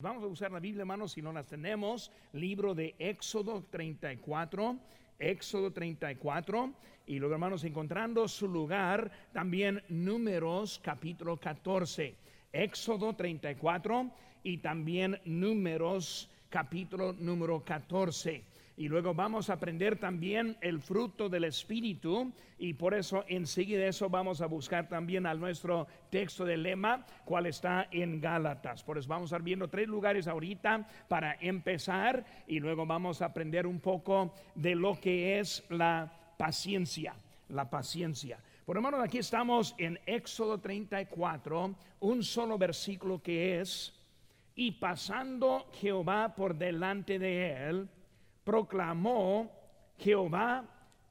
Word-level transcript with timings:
Vamos 0.00 0.22
a 0.22 0.28
usar 0.28 0.52
la 0.52 0.60
Biblia, 0.60 0.82
hermanos, 0.82 1.10
si 1.10 1.22
no 1.22 1.32
las 1.32 1.48
tenemos. 1.48 2.12
Libro 2.32 2.72
de 2.72 2.94
Éxodo 3.00 3.64
34, 3.68 4.76
Éxodo 5.18 5.72
34. 5.72 6.72
Y 7.08 7.18
luego, 7.18 7.34
hermanos, 7.34 7.64
encontrando 7.64 8.28
su 8.28 8.46
lugar, 8.46 9.10
también 9.32 9.82
Números 9.88 10.80
capítulo 10.84 11.36
14. 11.36 12.14
Éxodo 12.52 13.16
34 13.16 14.08
y 14.44 14.58
también 14.58 15.20
Números 15.24 16.30
capítulo 16.48 17.12
número 17.14 17.64
14 17.64 18.44
y 18.78 18.86
luego 18.86 19.12
vamos 19.12 19.50
a 19.50 19.54
aprender 19.54 19.98
también 19.98 20.56
el 20.60 20.80
fruto 20.80 21.28
del 21.28 21.42
Espíritu 21.42 22.32
y 22.60 22.74
por 22.74 22.94
eso 22.94 23.24
enseguida 23.26 23.84
eso 23.84 24.08
vamos 24.08 24.40
a 24.40 24.46
buscar 24.46 24.88
también 24.88 25.26
al 25.26 25.40
nuestro 25.40 25.88
texto 26.10 26.44
de 26.44 26.56
lema, 26.56 27.04
cual 27.24 27.46
está 27.46 27.88
en 27.90 28.20
Gálatas. 28.20 28.84
Por 28.84 28.96
eso 28.96 29.08
vamos 29.08 29.32
a 29.32 29.34
estar 29.34 29.42
viendo 29.42 29.66
tres 29.66 29.88
lugares 29.88 30.28
ahorita 30.28 30.86
para 31.08 31.36
empezar 31.40 32.24
y 32.46 32.60
luego 32.60 32.86
vamos 32.86 33.20
a 33.20 33.26
aprender 33.26 33.66
un 33.66 33.80
poco 33.80 34.32
de 34.54 34.76
lo 34.76 35.00
que 35.00 35.40
es 35.40 35.64
la 35.70 36.36
paciencia, 36.38 37.16
la 37.48 37.68
paciencia. 37.68 38.38
Por 38.64 38.76
hermanos, 38.76 39.00
aquí 39.02 39.18
estamos 39.18 39.74
en 39.76 39.98
Éxodo 40.06 40.60
34, 40.60 41.74
un 41.98 42.22
solo 42.22 42.56
versículo 42.56 43.20
que 43.20 43.60
es, 43.60 43.92
y 44.54 44.70
pasando 44.72 45.66
Jehová 45.72 46.36
por 46.36 46.54
delante 46.54 47.18
de 47.18 47.68
él, 47.68 47.88
proclamó 48.48 49.52
Jehová, 49.98 50.64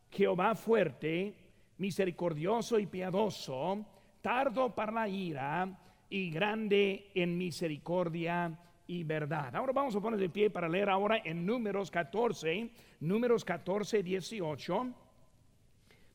Jehová 0.10 0.56
fuerte, 0.56 1.36
misericordioso 1.78 2.80
y 2.80 2.88
piadoso, 2.88 3.86
tardo 4.24 4.74
para 4.74 4.92
la 4.92 5.08
ira 5.08 5.70
y 6.10 6.32
grande 6.32 7.12
en 7.14 7.38
misericordia 7.38 8.58
y 8.88 9.04
verdad. 9.04 9.56
Ahora 9.56 9.72
vamos 9.72 9.96
a 9.96 10.00
poner 10.00 10.20
de 10.20 10.30
pie 10.30 10.50
para 10.50 10.68
leer 10.68 10.90
ahora 10.90 11.22
en 11.24 11.46
números 11.46 11.92
14, 11.92 12.72
números 13.02 13.46
14, 13.46 14.02
18. 14.02 14.88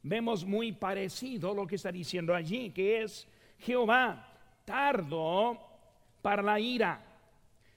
Vemos 0.02 0.44
muy 0.44 0.72
parecido 0.72 1.54
lo 1.54 1.68
que 1.68 1.76
está 1.76 1.92
diciendo 1.92 2.34
allí, 2.34 2.70
que 2.70 3.00
es 3.02 3.28
Jehová 3.58 4.26
tardo 4.64 5.56
para 6.20 6.42
la 6.42 6.58
ira 6.58 7.00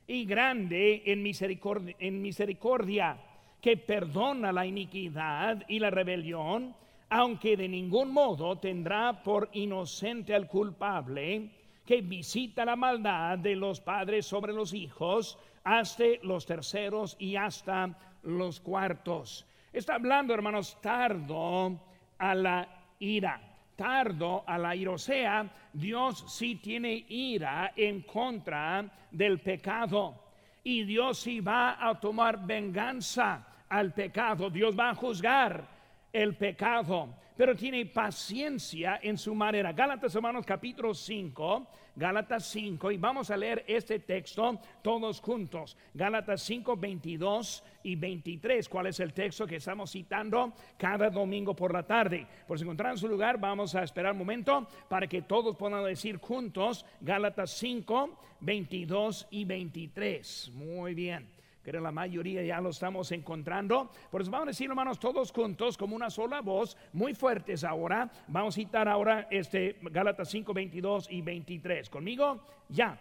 y 0.08 0.26
grande 0.26 1.04
en 1.06 1.22
misericordia, 1.22 1.96
en 2.00 2.24
misericordia 2.24 3.20
que 3.66 3.78
perdona 3.78 4.52
la 4.52 4.64
iniquidad 4.64 5.64
y 5.68 5.80
la 5.80 5.90
rebelión, 5.90 6.76
aunque 7.10 7.58
de 7.58 7.68
ningún 7.68 8.12
modo 8.14 8.60
tendrá 8.60 9.24
por 9.24 9.50
inocente 9.54 10.36
al 10.36 10.46
culpable, 10.48 11.50
que 11.84 12.02
visita 12.02 12.64
la 12.64 12.76
maldad 12.76 13.40
de 13.40 13.56
los 13.56 13.82
padres 13.82 14.28
sobre 14.28 14.54
los 14.54 14.72
hijos, 14.72 15.40
hasta 15.64 16.04
los 16.22 16.46
terceros 16.46 17.16
y 17.18 17.38
hasta 17.38 17.98
los 18.22 18.60
cuartos. 18.60 19.48
Está 19.74 19.96
hablando, 19.96 20.36
hermanos, 20.36 20.80
tardo 20.80 21.80
a 22.20 22.36
la 22.36 22.68
ira, 23.00 23.42
tardo 23.76 24.44
a 24.46 24.60
la 24.60 24.76
ira. 24.76 24.92
O 24.92 25.00
sea, 25.00 25.52
Dios 25.74 26.24
sí 26.28 26.58
tiene 26.58 27.04
ira 27.10 27.74
en 27.76 28.02
contra 28.04 28.86
del 29.10 29.40
pecado. 29.40 30.22
Y 30.64 30.84
Dios 30.84 31.18
sí 31.18 31.40
va 31.40 31.84
a 31.84 32.00
tomar 32.00 32.46
venganza 32.46 33.54
al 33.70 33.94
pecado, 33.94 34.50
Dios 34.50 34.78
va 34.78 34.92
a 34.92 34.96
juzgar 34.96 35.76
el 36.16 36.36
pecado, 36.36 37.10
pero 37.36 37.56
tiene 37.56 37.86
paciencia 37.86 39.00
en 39.04 39.18
su 39.18 39.36
manera. 39.36 39.74
Gálatas 39.74 40.16
hermanos 40.16 40.46
capítulo 40.46 40.94
5, 40.94 41.68
Gálatas 41.94 42.46
5 42.46 42.92
y 42.92 42.98
vamos 42.98 43.30
a 43.32 43.36
leer 43.36 43.66
este 43.68 44.00
texto 44.00 44.58
todos 44.82 45.20
juntos. 45.20 45.76
Gálatas 45.94 46.42
5, 46.44 46.78
22 46.78 47.64
y 47.84 47.98
23. 47.98 48.70
¿Cuál 48.70 48.88
es 48.88 49.02
el 49.02 49.12
texto 49.12 49.46
que 49.46 49.58
estamos 49.58 49.92
citando 49.92 50.54
cada 50.78 51.10
domingo 51.10 51.54
por 51.54 51.74
la 51.74 51.84
tarde? 51.84 52.26
Por 52.48 52.58
si 52.58 52.64
encontrar 52.64 52.98
su 52.98 53.10
lugar, 53.10 53.38
vamos 53.38 53.76
a 53.76 53.84
esperar 53.84 54.14
un 54.14 54.20
momento 54.20 54.70
para 54.88 55.08
que 55.08 55.24
todos 55.24 55.58
puedan 55.58 55.84
decir 55.84 56.18
juntos 56.18 56.86
Gálatas 57.02 57.52
5, 57.52 58.18
22 58.40 59.28
y 59.32 59.44
23. 59.44 60.52
Muy 60.54 60.94
bien 60.94 61.35
que 61.66 61.80
la 61.80 61.92
mayoría 61.92 62.44
ya 62.44 62.62
lo 62.62 62.70
estamos 62.70 63.12
encontrando. 63.12 63.90
Por 64.12 64.22
eso 64.22 64.30
vamos 64.30 64.48
a 64.48 64.52
decir, 64.52 64.70
hermanos, 64.70 65.00
todos 65.00 65.32
juntos, 65.32 65.78
como 65.78 65.96
una 65.96 66.12
sola 66.12 66.42
voz, 66.42 66.78
muy 66.94 67.16
fuertes 67.16 67.64
ahora. 67.64 68.10
Vamos 68.28 68.56
a 68.56 68.62
citar 68.62 68.88
ahora 68.88 69.28
este 69.32 69.78
Gálatas 69.82 70.30
5, 70.30 70.54
22 70.54 71.08
y 71.10 71.22
23. 71.22 71.90
¿Conmigo? 71.90 72.42
Ya. 72.70 72.98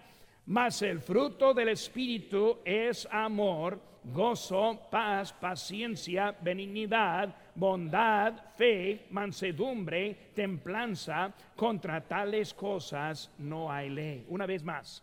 Mas 0.47 0.81
el 0.83 1.01
fruto 1.01 1.53
del 1.53 1.69
Espíritu 1.69 2.59
es 2.65 3.07
amor, 3.11 3.81
gozo, 4.05 4.81
paz, 4.91 5.33
paciencia, 5.33 6.35
benignidad, 6.41 7.35
bondad, 7.55 8.33
fe, 8.57 9.07
mansedumbre, 9.11 10.31
templanza. 10.35 11.33
Contra 11.55 12.01
tales 12.01 12.55
cosas 12.55 13.31
no 13.39 13.71
hay 13.71 13.91
ley. 13.91 14.27
Una 14.29 14.47
vez 14.47 14.63
más. 14.63 15.03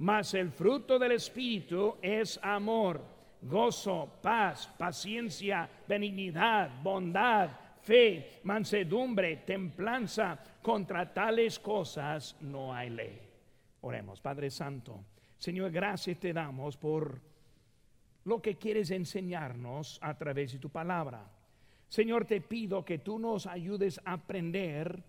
Mas 0.00 0.32
el 0.32 0.50
fruto 0.50 0.98
del 0.98 1.12
Espíritu 1.12 1.98
es 2.00 2.40
amor, 2.42 3.02
gozo, 3.42 4.18
paz, 4.22 4.66
paciencia, 4.78 5.68
benignidad, 5.86 6.82
bondad, 6.82 7.50
fe, 7.82 8.40
mansedumbre, 8.44 9.36
templanza. 9.44 10.38
Contra 10.62 11.12
tales 11.12 11.58
cosas 11.58 12.34
no 12.40 12.74
hay 12.74 12.88
ley. 12.88 13.20
Oremos, 13.82 14.22
Padre 14.22 14.48
Santo. 14.48 15.04
Señor, 15.36 15.70
gracias 15.70 16.18
te 16.18 16.32
damos 16.32 16.78
por 16.78 17.20
lo 18.24 18.40
que 18.40 18.56
quieres 18.56 18.90
enseñarnos 18.90 19.98
a 20.00 20.16
través 20.16 20.54
de 20.54 20.58
tu 20.58 20.70
palabra. 20.70 21.30
Señor, 21.88 22.24
te 22.24 22.40
pido 22.40 22.86
que 22.86 23.00
tú 23.00 23.18
nos 23.18 23.46
ayudes 23.46 24.00
a 24.06 24.14
aprender 24.14 25.04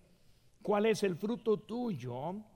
cuál 0.60 0.84
es 0.84 1.02
el 1.02 1.16
fruto 1.16 1.56
tuyo 1.56 2.51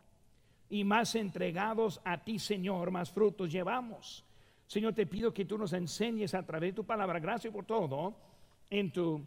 y 0.69 0.85
más 0.85 1.15
entregados 1.15 2.01
a 2.05 2.23
ti, 2.23 2.39
Señor, 2.39 2.91
más 2.91 3.11
frutos 3.11 3.51
llevamos. 3.51 4.25
Señor, 4.67 4.95
te 4.95 5.07
pido 5.07 5.33
que 5.33 5.45
tú 5.45 5.57
nos 5.57 5.73
enseñes 5.73 6.35
a 6.35 6.45
través 6.45 6.71
de 6.71 6.77
tu 6.77 6.85
palabra. 6.85 7.21
Gracias 7.21 7.53
por 7.53 7.65
todo. 7.65 8.17
En 8.69 8.91
tu 8.91 9.25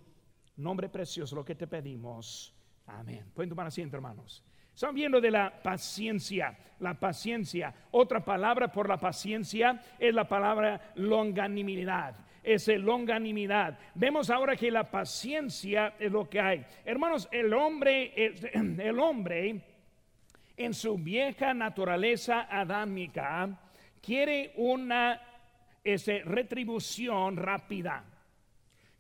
nombre 0.58 0.90
precioso 0.90 1.36
lo 1.36 1.46
que 1.46 1.56
te 1.56 1.68
pedimos. 1.68 2.54
Amén. 2.88 3.32
Pueden 3.34 3.50
tomar 3.50 3.68
asiento, 3.68 3.96
hermanos. 3.96 4.44
Estamos 4.74 4.96
viendo 4.96 5.22
de 5.22 5.32
la 5.32 5.62
paciencia, 5.62 6.58
la 6.80 6.94
paciencia. 6.94 7.74
Otra 7.92 8.24
palabra 8.24 8.72
por 8.72 8.88
la 8.88 8.98
paciencia 8.98 9.82
es 9.98 10.14
la 10.14 10.28
palabra 10.28 10.94
longanimidad. 10.96 12.16
Es 12.44 12.68
el 12.68 12.82
longanimidad. 12.82 13.78
Vemos 13.96 14.30
ahora 14.30 14.56
que 14.56 14.72
la 14.72 14.90
paciencia 14.90 15.96
es 16.00 16.12
lo 16.12 16.30
que 16.30 16.40
hay. 16.40 16.66
Hermanos, 16.86 17.28
el 17.32 17.54
hombre, 17.54 18.14
el 18.54 19.00
hombre 19.00 19.62
en 20.60 20.74
su 20.74 20.98
vieja 20.98 21.54
naturaleza 21.54 22.42
adámica, 22.52 23.50
quiere 24.02 24.52
una 24.58 25.22
ese, 25.84 26.22
retribución 26.26 27.38
rápida, 27.38 28.04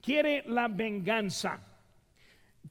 quiere 0.01 0.43
la 0.47 0.69
venganza, 0.69 1.59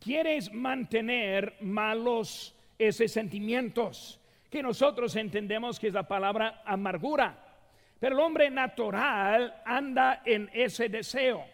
quiere 0.00 0.38
mantener 0.53 1.56
malos 1.60 2.56
esos 2.78 3.12
sentimientos 3.12 4.19
que 4.49 4.62
nosotros 4.62 5.15
entendemos 5.16 5.78
que 5.78 5.88
es 5.88 5.94
la 5.94 6.09
palabra 6.09 6.62
amargura. 6.65 7.44
Pero 8.00 8.16
el 8.16 8.22
hombre 8.22 8.49
natural 8.49 9.60
anda 9.66 10.22
en 10.25 10.49
ese 10.55 10.88
deseo. 10.88 11.44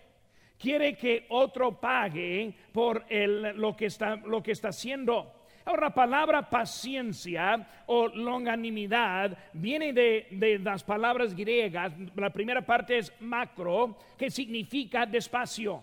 Quiere 0.56 0.96
que 0.96 1.26
otro 1.30 1.80
pague 1.80 2.54
por 2.72 3.04
el, 3.08 3.56
lo, 3.56 3.74
que 3.74 3.86
está, 3.86 4.16
lo 4.16 4.40
que 4.40 4.52
está 4.52 4.68
haciendo. 4.68 5.33
Ahora, 5.66 5.88
la 5.88 5.94
palabra 5.94 6.50
paciencia 6.50 7.66
o 7.86 8.08
longanimidad 8.08 9.36
viene 9.54 9.94
de, 9.94 10.60
las 10.62 10.84
palabras 10.84 11.34
griegas. 11.34 11.92
La 12.16 12.28
primera 12.30 12.60
parte 12.60 12.98
es 12.98 13.12
macro, 13.20 13.96
que 14.18 14.30
significa 14.30 15.06
despacio. 15.06 15.82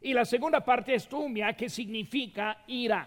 Y 0.00 0.14
la 0.14 0.24
segunda 0.24 0.64
parte 0.64 0.94
es 0.94 1.06
tumia, 1.06 1.52
que 1.52 1.68
significa 1.68 2.64
ira. 2.68 3.06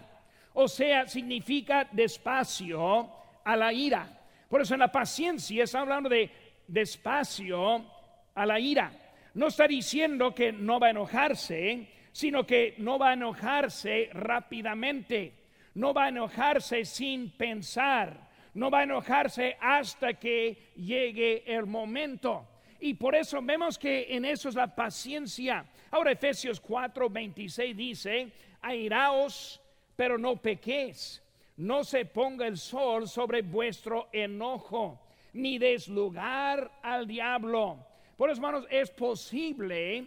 O 0.54 0.68
sea, 0.68 1.08
significa 1.08 1.88
despacio 1.90 3.10
a 3.44 3.56
la 3.56 3.72
ira. 3.72 4.20
Por 4.48 4.60
eso 4.60 4.74
en 4.74 4.80
la 4.80 4.92
paciencia 4.92 5.64
está 5.64 5.80
hablando 5.80 6.08
de 6.08 6.30
despacio 6.68 7.84
a 8.32 8.46
la 8.46 8.60
ira. 8.60 8.92
No 9.34 9.48
está 9.48 9.66
diciendo 9.66 10.32
que 10.32 10.52
no 10.52 10.78
va 10.78 10.88
a 10.88 10.90
enojarse, 10.90 11.88
sino 12.12 12.46
que 12.46 12.74
no 12.78 12.96
va 12.96 13.10
a 13.10 13.14
enojarse 13.14 14.10
rápidamente 14.12 15.41
no 15.74 15.92
va 15.92 16.04
a 16.04 16.08
enojarse 16.08 16.84
sin 16.84 17.30
pensar, 17.30 18.30
no 18.54 18.70
va 18.70 18.80
a 18.80 18.84
enojarse 18.84 19.56
hasta 19.60 20.14
que 20.14 20.72
llegue 20.76 21.44
el 21.46 21.66
momento. 21.66 22.48
Y 22.80 22.94
por 22.94 23.14
eso 23.14 23.40
vemos 23.42 23.78
que 23.78 24.06
en 24.14 24.24
eso 24.24 24.48
es 24.48 24.54
la 24.54 24.74
paciencia. 24.74 25.64
Ahora 25.90 26.12
Efesios 26.12 26.60
4, 26.60 27.08
26 27.08 27.76
dice, 27.76 28.32
airaos, 28.60 29.60
pero 29.94 30.18
no 30.18 30.36
pequéis, 30.36 31.22
no 31.56 31.84
se 31.84 32.04
ponga 32.04 32.46
el 32.46 32.58
sol 32.58 33.08
sobre 33.08 33.42
vuestro 33.42 34.08
enojo. 34.12 34.98
ni 35.34 35.58
des 35.58 35.88
lugar 35.88 36.70
al 36.82 37.06
diablo. 37.06 37.78
Por 38.16 38.30
eso, 38.30 38.40
hermanos, 38.40 38.66
es 38.70 38.90
posible 38.90 40.06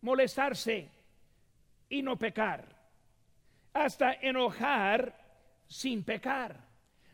molestarse 0.00 0.88
y 1.88 2.02
no 2.02 2.16
pecar, 2.16 2.64
hasta 3.74 4.14
enojar 4.14 5.14
sin 5.66 6.04
pecar. 6.04 6.64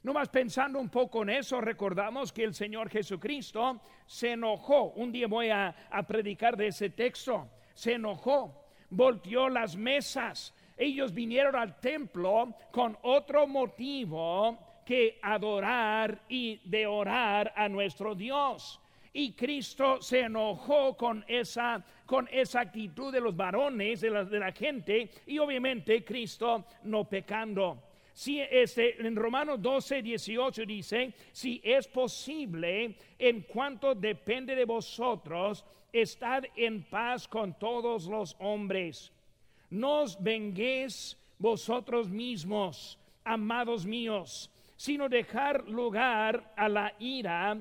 No 0.03 0.13
más 0.15 0.29
pensando 0.29 0.79
un 0.79 0.89
poco 0.89 1.23
en 1.23 1.31
eso, 1.31 1.61
recordamos 1.61 2.33
que 2.33 2.45
el 2.45 2.55
Señor 2.55 2.89
Jesucristo 2.89 3.81
se 4.07 4.33
enojó. 4.33 4.93
Un 4.93 5.13
día 5.13 5.27
voy 5.27 5.51
a, 5.51 5.75
a 5.91 6.03
predicar 6.07 6.57
de 6.57 6.69
ese 6.69 6.91
texto. 6.91 7.51
Se 7.75 7.95
enojó, 7.95 8.67
volteó 8.89 9.49
las 9.49 9.77
mesas. 9.77 10.55
Ellos 10.77 11.13
vinieron 11.13 11.57
al 11.57 11.79
templo 11.81 12.55
con 12.71 12.97
otro 13.03 13.47
motivo 13.47 14.59
que 14.87 15.19
adorar 15.23 16.23
y 16.29 16.61
de 16.69 16.87
orar 16.87 17.53
a 17.55 17.69
nuestro 17.69 18.15
Dios. 18.15 18.80
Y 19.13 19.33
Cristo 19.33 20.01
se 20.01 20.21
enojó 20.21 20.97
con 20.97 21.25
esa, 21.27 21.85
con 22.07 22.29
esa 22.31 22.61
actitud 22.61 23.13
de 23.13 23.21
los 23.21 23.37
varones, 23.37 24.01
de 24.01 24.11
la, 24.11 24.25
de 24.25 24.39
la 24.39 24.53
gente, 24.53 25.11
y 25.27 25.39
obviamente 25.39 26.05
Cristo 26.05 26.65
no 26.85 27.09
pecando. 27.09 27.83
Si 28.13 28.41
este, 28.41 29.01
en 29.05 29.17
Romanos 29.17 29.63
12, 29.63 30.03
18 30.03 30.67
dice, 30.67 31.15
si 31.33 31.61
es 31.65 31.89
posible, 31.89 32.95
en 33.19 33.43
cuanto 33.43 33.95
depende 33.95 34.55
de 34.55 34.65
vosotros, 34.65 35.65
estad 35.93 36.45
en 36.57 36.83
paz 36.83 37.27
con 37.27 37.59
todos 37.59 38.07
los 38.07 38.37
hombres. 38.39 39.13
No 39.71 40.03
os 40.03 40.23
venguéis 40.23 41.17
vosotros 41.39 42.09
mismos, 42.09 42.99
amados 43.25 43.87
míos, 43.87 44.51
sino 44.77 45.09
dejar 45.09 45.69
lugar 45.69 46.53
a 46.57 46.69
la 46.69 46.93
ira 46.99 47.57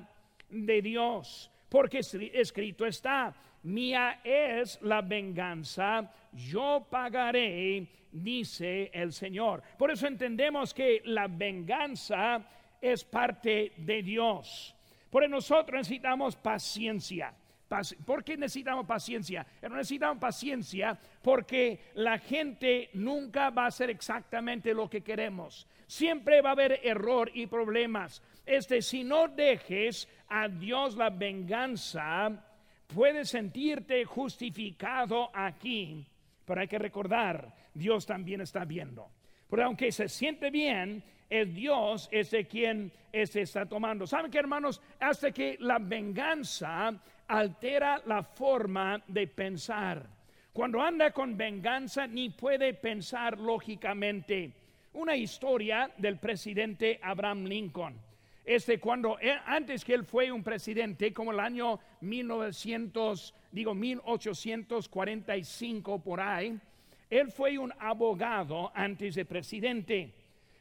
de 0.49 0.81
Dios, 0.81 1.51
porque 1.69 1.99
escrito 1.99 2.85
está, 2.85 3.35
mía 3.63 4.21
es 4.23 4.81
la 4.81 5.01
venganza, 5.01 6.11
yo 6.33 6.87
pagaré, 6.89 7.87
dice 8.11 8.89
el 8.93 9.13
Señor. 9.13 9.61
Por 9.77 9.91
eso 9.91 10.07
entendemos 10.07 10.73
que 10.73 11.01
la 11.05 11.27
venganza 11.27 12.45
es 12.81 13.03
parte 13.03 13.73
de 13.77 14.01
Dios. 14.01 14.75
Por 15.09 15.23
eso 15.23 15.31
nosotros 15.31 15.79
necesitamos 15.79 16.35
paciencia. 16.35 17.33
¿Por 18.05 18.23
qué 18.23 18.35
necesitamos 18.35 18.85
paciencia? 18.85 19.45
Necesitamos 19.61 20.17
paciencia 20.19 20.99
porque 21.21 21.91
la 21.93 22.17
gente 22.17 22.89
nunca 22.93 23.51
va 23.51 23.65
a 23.65 23.67
hacer 23.67 23.91
exactamente 23.91 24.73
lo 24.73 24.89
que 24.89 25.01
queremos. 25.01 25.67
Siempre 25.85 26.41
va 26.41 26.49
a 26.49 26.53
haber 26.53 26.79
error 26.83 27.29
y 27.33 27.45
problemas. 27.45 28.23
Este, 28.49 28.81
si 28.81 29.03
no 29.03 29.27
dejes 29.27 30.09
a 30.27 30.47
Dios 30.47 30.95
la 30.95 31.11
venganza, 31.11 32.31
puedes 32.87 33.29
sentirte 33.29 34.03
justificado 34.05 35.29
aquí, 35.35 36.03
pero 36.45 36.59
hay 36.59 36.67
que 36.67 36.79
recordar, 36.79 37.53
Dios 37.71 38.07
también 38.07 38.41
está 38.41 38.65
viendo. 38.65 39.11
Porque 39.47 39.63
aunque 39.63 39.91
se 39.91 40.09
siente 40.09 40.49
bien, 40.49 41.03
es 41.29 41.53
Dios 41.53 42.09
ese 42.11 42.47
quien 42.47 42.91
se 43.13 43.41
está 43.41 43.67
tomando. 43.67 44.07
¿Saben 44.07 44.31
qué, 44.31 44.39
hermanos? 44.39 44.81
Hasta 44.99 45.29
que 45.29 45.55
la 45.59 45.77
venganza 45.77 46.91
altera 47.27 48.01
la 48.07 48.23
forma 48.23 48.99
de 49.05 49.27
pensar. 49.27 50.09
Cuando 50.51 50.81
anda 50.81 51.11
con 51.11 51.37
venganza 51.37 52.07
ni 52.07 52.31
puede 52.31 52.73
pensar 52.73 53.37
lógicamente. 53.37 54.51
Una 54.93 55.15
historia 55.15 55.91
del 55.99 56.17
presidente 56.17 56.99
Abraham 57.03 57.45
Lincoln. 57.45 58.08
Este 58.45 58.79
cuando 58.79 59.17
antes 59.45 59.83
que 59.85 59.93
él 59.93 60.03
fue 60.05 60.31
un 60.31 60.43
presidente, 60.43 61.13
como 61.13 61.31
el 61.31 61.39
año 61.39 61.79
1900, 62.01 63.35
digo 63.51 63.75
1845 63.75 65.99
por 65.99 66.21
ahí, 66.21 66.59
él 67.09 67.31
fue 67.31 67.57
un 67.57 67.73
abogado 67.79 68.71
antes 68.73 69.15
de 69.15 69.25
presidente. 69.25 70.13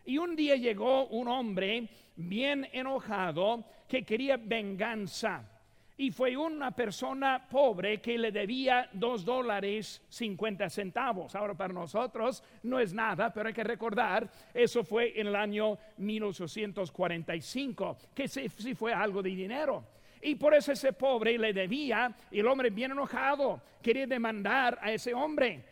Y 0.04 0.18
un 0.18 0.36
día 0.36 0.56
llegó 0.56 1.06
un 1.08 1.28
hombre 1.28 1.88
bien 2.16 2.68
enojado 2.72 3.64
que 3.86 4.04
quería 4.04 4.36
venganza 4.36 5.57
y 6.00 6.12
fue 6.12 6.36
una 6.36 6.70
persona 6.70 7.44
pobre 7.50 8.00
que 8.00 8.16
le 8.16 8.30
debía 8.30 8.88
dos 8.92 9.24
dólares 9.24 10.00
cincuenta 10.08 10.70
centavos. 10.70 11.34
Ahora 11.34 11.54
para 11.54 11.74
nosotros 11.74 12.44
no 12.62 12.78
es 12.78 12.94
nada, 12.94 13.32
pero 13.32 13.48
hay 13.48 13.54
que 13.54 13.64
recordar, 13.64 14.30
eso 14.54 14.84
fue 14.84 15.20
en 15.20 15.26
el 15.26 15.34
año 15.34 15.76
1845, 15.96 17.96
que 18.14 18.28
sí, 18.28 18.48
fue 18.76 18.94
algo 18.94 19.22
de 19.22 19.30
dinero. 19.30 19.84
Y 20.22 20.36
por 20.36 20.54
eso 20.54 20.70
ese 20.70 20.92
pobre 20.92 21.36
le 21.36 21.52
debía, 21.52 22.14
y 22.30 22.38
el 22.38 22.46
hombre 22.46 22.70
bien 22.70 22.92
enojado 22.92 23.60
quería 23.82 24.06
demandar 24.06 24.78
a 24.80 24.92
ese 24.92 25.14
hombre. 25.14 25.64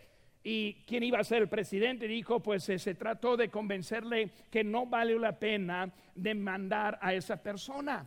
Y 0.42 0.84
quien 0.86 1.04
iba 1.04 1.20
a 1.20 1.24
ser 1.24 1.42
el 1.42 1.48
presidente 1.48 2.08
dijo, 2.08 2.40
pues 2.40 2.64
se 2.64 2.94
trató 2.94 3.36
de 3.36 3.48
convencerle 3.48 4.30
que 4.50 4.64
no 4.64 4.86
vale 4.86 5.16
la 5.18 5.38
pena 5.38 5.88
demandar 6.16 6.98
a 7.00 7.14
esa 7.14 7.40
persona. 7.40 8.06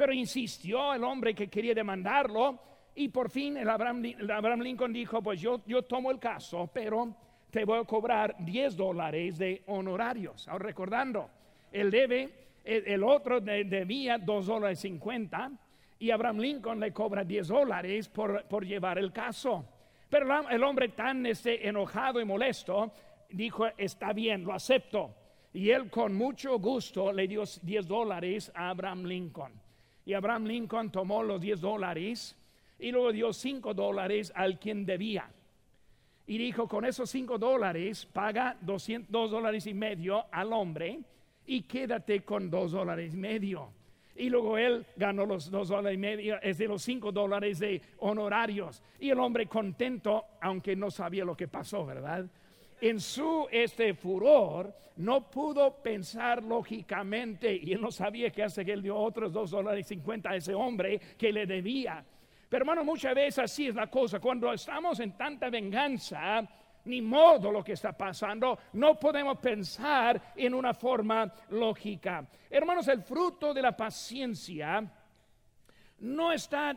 Pero 0.00 0.14
insistió 0.14 0.94
el 0.94 1.04
hombre 1.04 1.34
que 1.34 1.48
quería 1.48 1.74
demandarlo 1.74 2.58
y 2.94 3.08
por 3.08 3.28
fin 3.28 3.58
el 3.58 3.68
Abraham, 3.68 4.62
Lincoln 4.62 4.94
dijo, 4.94 5.20
pues 5.20 5.38
yo, 5.42 5.60
yo 5.66 5.82
tomo 5.82 6.10
el 6.10 6.18
caso, 6.18 6.70
pero 6.72 7.14
te 7.50 7.66
voy 7.66 7.80
a 7.80 7.84
cobrar 7.84 8.34
10 8.38 8.78
dólares 8.78 9.36
de 9.36 9.62
honorarios. 9.66 10.48
Ahora 10.48 10.64
recordando, 10.64 11.28
él 11.70 11.90
debe, 11.90 12.30
el, 12.64 13.04
otro 13.04 13.42
debía 13.42 14.16
2 14.16 14.46
dólares 14.46 14.78
50 14.78 15.52
y 15.98 16.10
Abraham 16.10 16.38
Lincoln 16.38 16.80
le 16.80 16.94
cobra 16.94 17.22
10 17.22 17.48
dólares 17.48 18.08
por, 18.08 18.44
por 18.44 18.64
llevar 18.64 18.96
el 18.96 19.12
caso. 19.12 19.66
Pero 20.08 20.48
el 20.48 20.64
hombre 20.64 20.88
tan 20.88 21.26
este, 21.26 21.68
enojado 21.68 22.22
y 22.22 22.24
molesto 22.24 22.90
dijo, 23.28 23.66
está 23.76 24.14
bien, 24.14 24.44
lo 24.44 24.54
acepto. 24.54 25.14
Y 25.52 25.68
él 25.68 25.90
con 25.90 26.14
mucho 26.14 26.58
gusto 26.58 27.12
le 27.12 27.28
dio 27.28 27.44
10 27.60 27.86
dólares 27.86 28.50
a 28.54 28.70
Abraham 28.70 29.04
Lincoln. 29.04 29.69
Y 30.10 30.14
Abraham 30.14 30.46
Lincoln 30.46 30.90
tomó 30.90 31.22
los 31.22 31.40
10 31.40 31.60
dólares 31.60 32.36
y 32.80 32.90
luego 32.90 33.12
dio 33.12 33.32
5 33.32 33.74
dólares 33.74 34.32
al 34.34 34.58
quien 34.58 34.84
debía. 34.84 35.30
Y 36.26 36.36
dijo, 36.36 36.66
con 36.66 36.84
esos 36.84 37.08
5 37.10 37.38
dólares 37.38 38.06
paga 38.06 38.56
2 38.60 38.88
dólares 39.08 39.68
y 39.68 39.72
medio 39.72 40.24
al 40.32 40.52
hombre 40.52 40.98
y 41.46 41.62
quédate 41.62 42.24
con 42.24 42.50
2 42.50 42.72
dólares 42.72 43.14
y 43.14 43.18
medio. 43.18 43.70
Y 44.16 44.30
luego 44.30 44.58
él 44.58 44.84
ganó 44.96 45.24
los 45.26 45.48
2 45.48 45.68
dólares 45.68 45.94
y 45.94 46.00
medio, 46.00 46.42
es 46.42 46.58
de 46.58 46.66
los 46.66 46.82
5 46.82 47.12
dólares 47.12 47.60
de 47.60 47.80
honorarios. 47.98 48.82
Y 48.98 49.10
el 49.10 49.20
hombre 49.20 49.46
contento, 49.46 50.24
aunque 50.40 50.74
no 50.74 50.90
sabía 50.90 51.24
lo 51.24 51.36
que 51.36 51.46
pasó, 51.46 51.86
¿verdad? 51.86 52.26
En 52.80 53.00
su 53.00 53.46
este 53.50 53.94
furor 53.94 54.74
no 54.96 55.30
pudo 55.30 55.82
pensar 55.82 56.42
lógicamente 56.42 57.54
y 57.54 57.72
él 57.72 57.80
no 57.80 57.90
sabía 57.90 58.30
que 58.30 58.42
hace 58.42 58.64
que 58.64 58.72
él 58.72 58.82
dio 58.82 58.96
otros 58.96 59.32
dos 59.32 59.50
dólares 59.50 59.86
cincuenta 59.86 60.30
a 60.30 60.36
ese 60.36 60.54
hombre 60.54 61.00
que 61.16 61.32
le 61.32 61.46
debía. 61.46 62.04
Pero 62.48 62.62
hermano, 62.62 62.84
muchas 62.84 63.14
veces 63.14 63.38
así 63.38 63.68
es 63.68 63.74
la 63.74 63.86
cosa. 63.86 64.18
Cuando 64.20 64.52
estamos 64.52 64.98
en 65.00 65.16
tanta 65.16 65.48
venganza, 65.48 66.46
ni 66.84 67.00
modo 67.00 67.52
lo 67.52 67.62
que 67.62 67.72
está 67.72 67.92
pasando, 67.92 68.58
no 68.74 68.98
podemos 68.98 69.38
pensar 69.38 70.32
en 70.36 70.54
una 70.54 70.74
forma 70.74 71.32
lógica. 71.50 72.26
Hermanos, 72.50 72.88
el 72.88 73.02
fruto 73.02 73.54
de 73.54 73.62
la 73.62 73.76
paciencia 73.76 74.84
no 76.00 76.32
está 76.32 76.74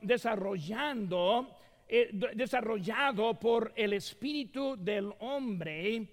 desarrollando 0.00 1.50
eh, 1.92 2.08
desarrollado 2.36 3.34
por 3.34 3.72
el 3.74 3.94
espíritu 3.94 4.76
del 4.78 5.12
hombre 5.18 6.06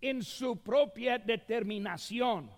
en 0.00 0.20
su 0.20 0.60
propia 0.60 1.16
determinación. 1.16 2.50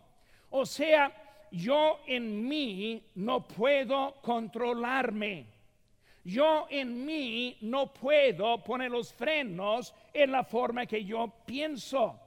O 0.48 0.64
sea, 0.64 1.12
yo 1.50 2.00
en 2.06 2.48
mí 2.48 3.02
no 3.16 3.46
puedo 3.46 4.14
controlarme. 4.22 5.44
Yo 6.24 6.66
en 6.70 7.04
mí 7.04 7.58
no 7.60 7.92
puedo 7.92 8.64
poner 8.64 8.90
los 8.90 9.12
frenos 9.12 9.94
en 10.14 10.32
la 10.32 10.42
forma 10.42 10.86
que 10.86 11.04
yo 11.04 11.30
pienso. 11.44 12.18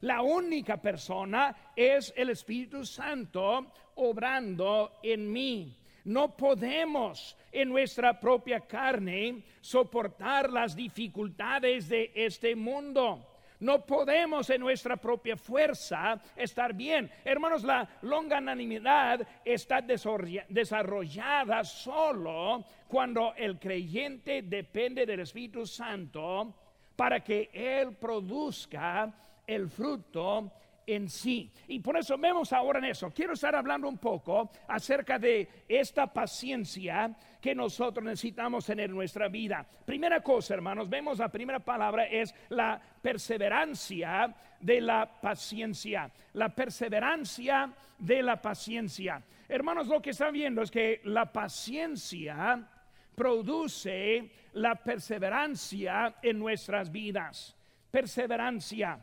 La 0.00 0.22
única 0.22 0.78
persona 0.78 1.72
es 1.76 2.10
el 2.16 2.30
Espíritu 2.30 2.86
Santo 2.86 3.66
obrando 3.96 4.92
en 5.02 5.30
mí. 5.30 5.76
No 6.04 6.36
podemos 6.36 7.36
en 7.50 7.70
nuestra 7.70 8.20
propia 8.20 8.60
carne 8.60 9.42
soportar 9.60 10.50
las 10.50 10.76
dificultades 10.76 11.88
de 11.88 12.12
este 12.14 12.54
mundo. 12.54 13.30
No 13.60 13.86
podemos 13.86 14.50
en 14.50 14.60
nuestra 14.60 14.96
propia 14.96 15.36
fuerza 15.36 16.20
estar 16.36 16.74
bien. 16.74 17.10
Hermanos, 17.24 17.64
la 17.64 17.88
longanimidad 18.02 19.26
está 19.42 19.80
desarrollada 19.80 21.64
solo 21.64 22.64
cuando 22.86 23.32
el 23.34 23.58
creyente 23.58 24.42
depende 24.42 25.06
del 25.06 25.20
Espíritu 25.20 25.66
Santo 25.66 26.52
para 26.94 27.20
que 27.20 27.48
Él 27.52 27.96
produzca 27.96 29.14
el 29.46 29.68
fruto 29.70 30.52
en 30.86 31.08
sí. 31.08 31.50
Y 31.68 31.80
por 31.80 31.96
eso 31.96 32.16
vemos 32.18 32.52
ahora 32.52 32.78
en 32.78 32.86
eso. 32.86 33.10
Quiero 33.10 33.34
estar 33.34 33.54
hablando 33.54 33.88
un 33.88 33.98
poco 33.98 34.50
acerca 34.68 35.18
de 35.18 35.48
esta 35.68 36.06
paciencia 36.06 37.14
que 37.40 37.54
nosotros 37.54 38.04
necesitamos 38.04 38.64
tener 38.64 38.90
en 38.90 38.96
nuestra 38.96 39.28
vida. 39.28 39.66
Primera 39.84 40.22
cosa, 40.22 40.54
hermanos, 40.54 40.88
vemos 40.88 41.18
la 41.18 41.28
primera 41.28 41.58
palabra 41.58 42.06
es 42.06 42.34
la 42.48 42.80
perseverancia 43.02 44.34
de 44.60 44.80
la 44.80 45.20
paciencia. 45.20 46.10
La 46.32 46.48
perseverancia 46.48 47.72
de 47.98 48.22
la 48.22 48.40
paciencia. 48.40 49.22
Hermanos, 49.48 49.88
lo 49.88 50.00
que 50.00 50.10
están 50.10 50.32
viendo 50.32 50.62
es 50.62 50.70
que 50.70 51.00
la 51.04 51.30
paciencia 51.30 52.66
produce 53.14 54.30
la 54.54 54.74
perseverancia 54.76 56.16
en 56.22 56.38
nuestras 56.38 56.90
vidas. 56.90 57.54
Perseverancia. 57.90 58.98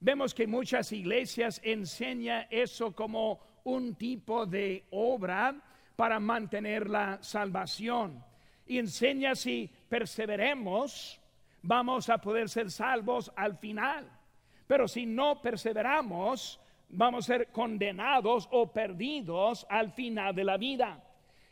Vemos 0.00 0.32
que 0.32 0.46
muchas 0.46 0.92
iglesias 0.92 1.60
enseñan 1.62 2.46
eso 2.50 2.92
como 2.92 3.38
un 3.64 3.94
tipo 3.96 4.46
de 4.46 4.86
obra 4.90 5.54
para 5.94 6.18
mantener 6.18 6.88
la 6.88 7.22
salvación. 7.22 8.24
Y 8.66 8.78
enseña 8.78 9.34
si 9.34 9.70
perseveremos, 9.88 11.20
vamos 11.62 12.08
a 12.08 12.18
poder 12.18 12.48
ser 12.48 12.70
salvos 12.70 13.30
al 13.36 13.58
final. 13.58 14.10
Pero 14.66 14.88
si 14.88 15.04
no 15.04 15.42
perseveramos, 15.42 16.58
vamos 16.88 17.28
a 17.28 17.34
ser 17.34 17.48
condenados 17.48 18.48
o 18.52 18.72
perdidos 18.72 19.66
al 19.68 19.92
final 19.92 20.34
de 20.34 20.44
la 20.44 20.56
vida. 20.56 21.04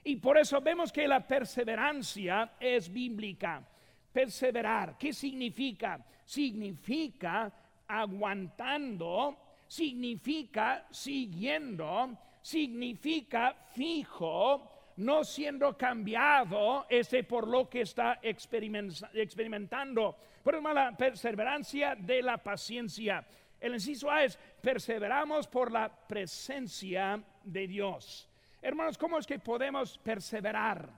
Y 0.04 0.16
por 0.16 0.38
eso 0.38 0.62
vemos 0.62 0.90
que 0.90 1.06
la 1.06 1.26
perseverancia 1.26 2.52
es 2.58 2.90
bíblica. 2.90 3.62
Perseverar, 4.10 4.96
¿qué 4.96 5.12
significa? 5.12 6.02
Significa 6.24 7.52
aguantando, 7.88 9.36
significa 9.66 10.86
siguiendo, 10.90 12.16
significa 12.42 13.54
fijo, 13.74 14.92
no 14.98 15.24
siendo 15.24 15.76
cambiado 15.76 16.86
ese 16.88 17.24
por 17.24 17.46
lo 17.46 17.68
que 17.68 17.82
está 17.82 18.20
experimentando. 18.22 20.16
Por 20.42 20.62
la 20.74 20.96
perseverancia 20.96 21.94
de 21.94 22.22
la 22.22 22.38
paciencia. 22.38 23.24
El 23.60 23.74
inciso 23.74 24.10
A 24.10 24.24
es 24.24 24.38
perseveramos 24.60 25.46
por 25.46 25.70
la 25.70 25.88
presencia 25.88 27.20
de 27.42 27.66
Dios. 27.66 28.28
Hermanos, 28.62 28.96
¿cómo 28.98 29.18
es 29.18 29.26
que 29.26 29.38
podemos 29.38 29.98
perseverar? 29.98 30.88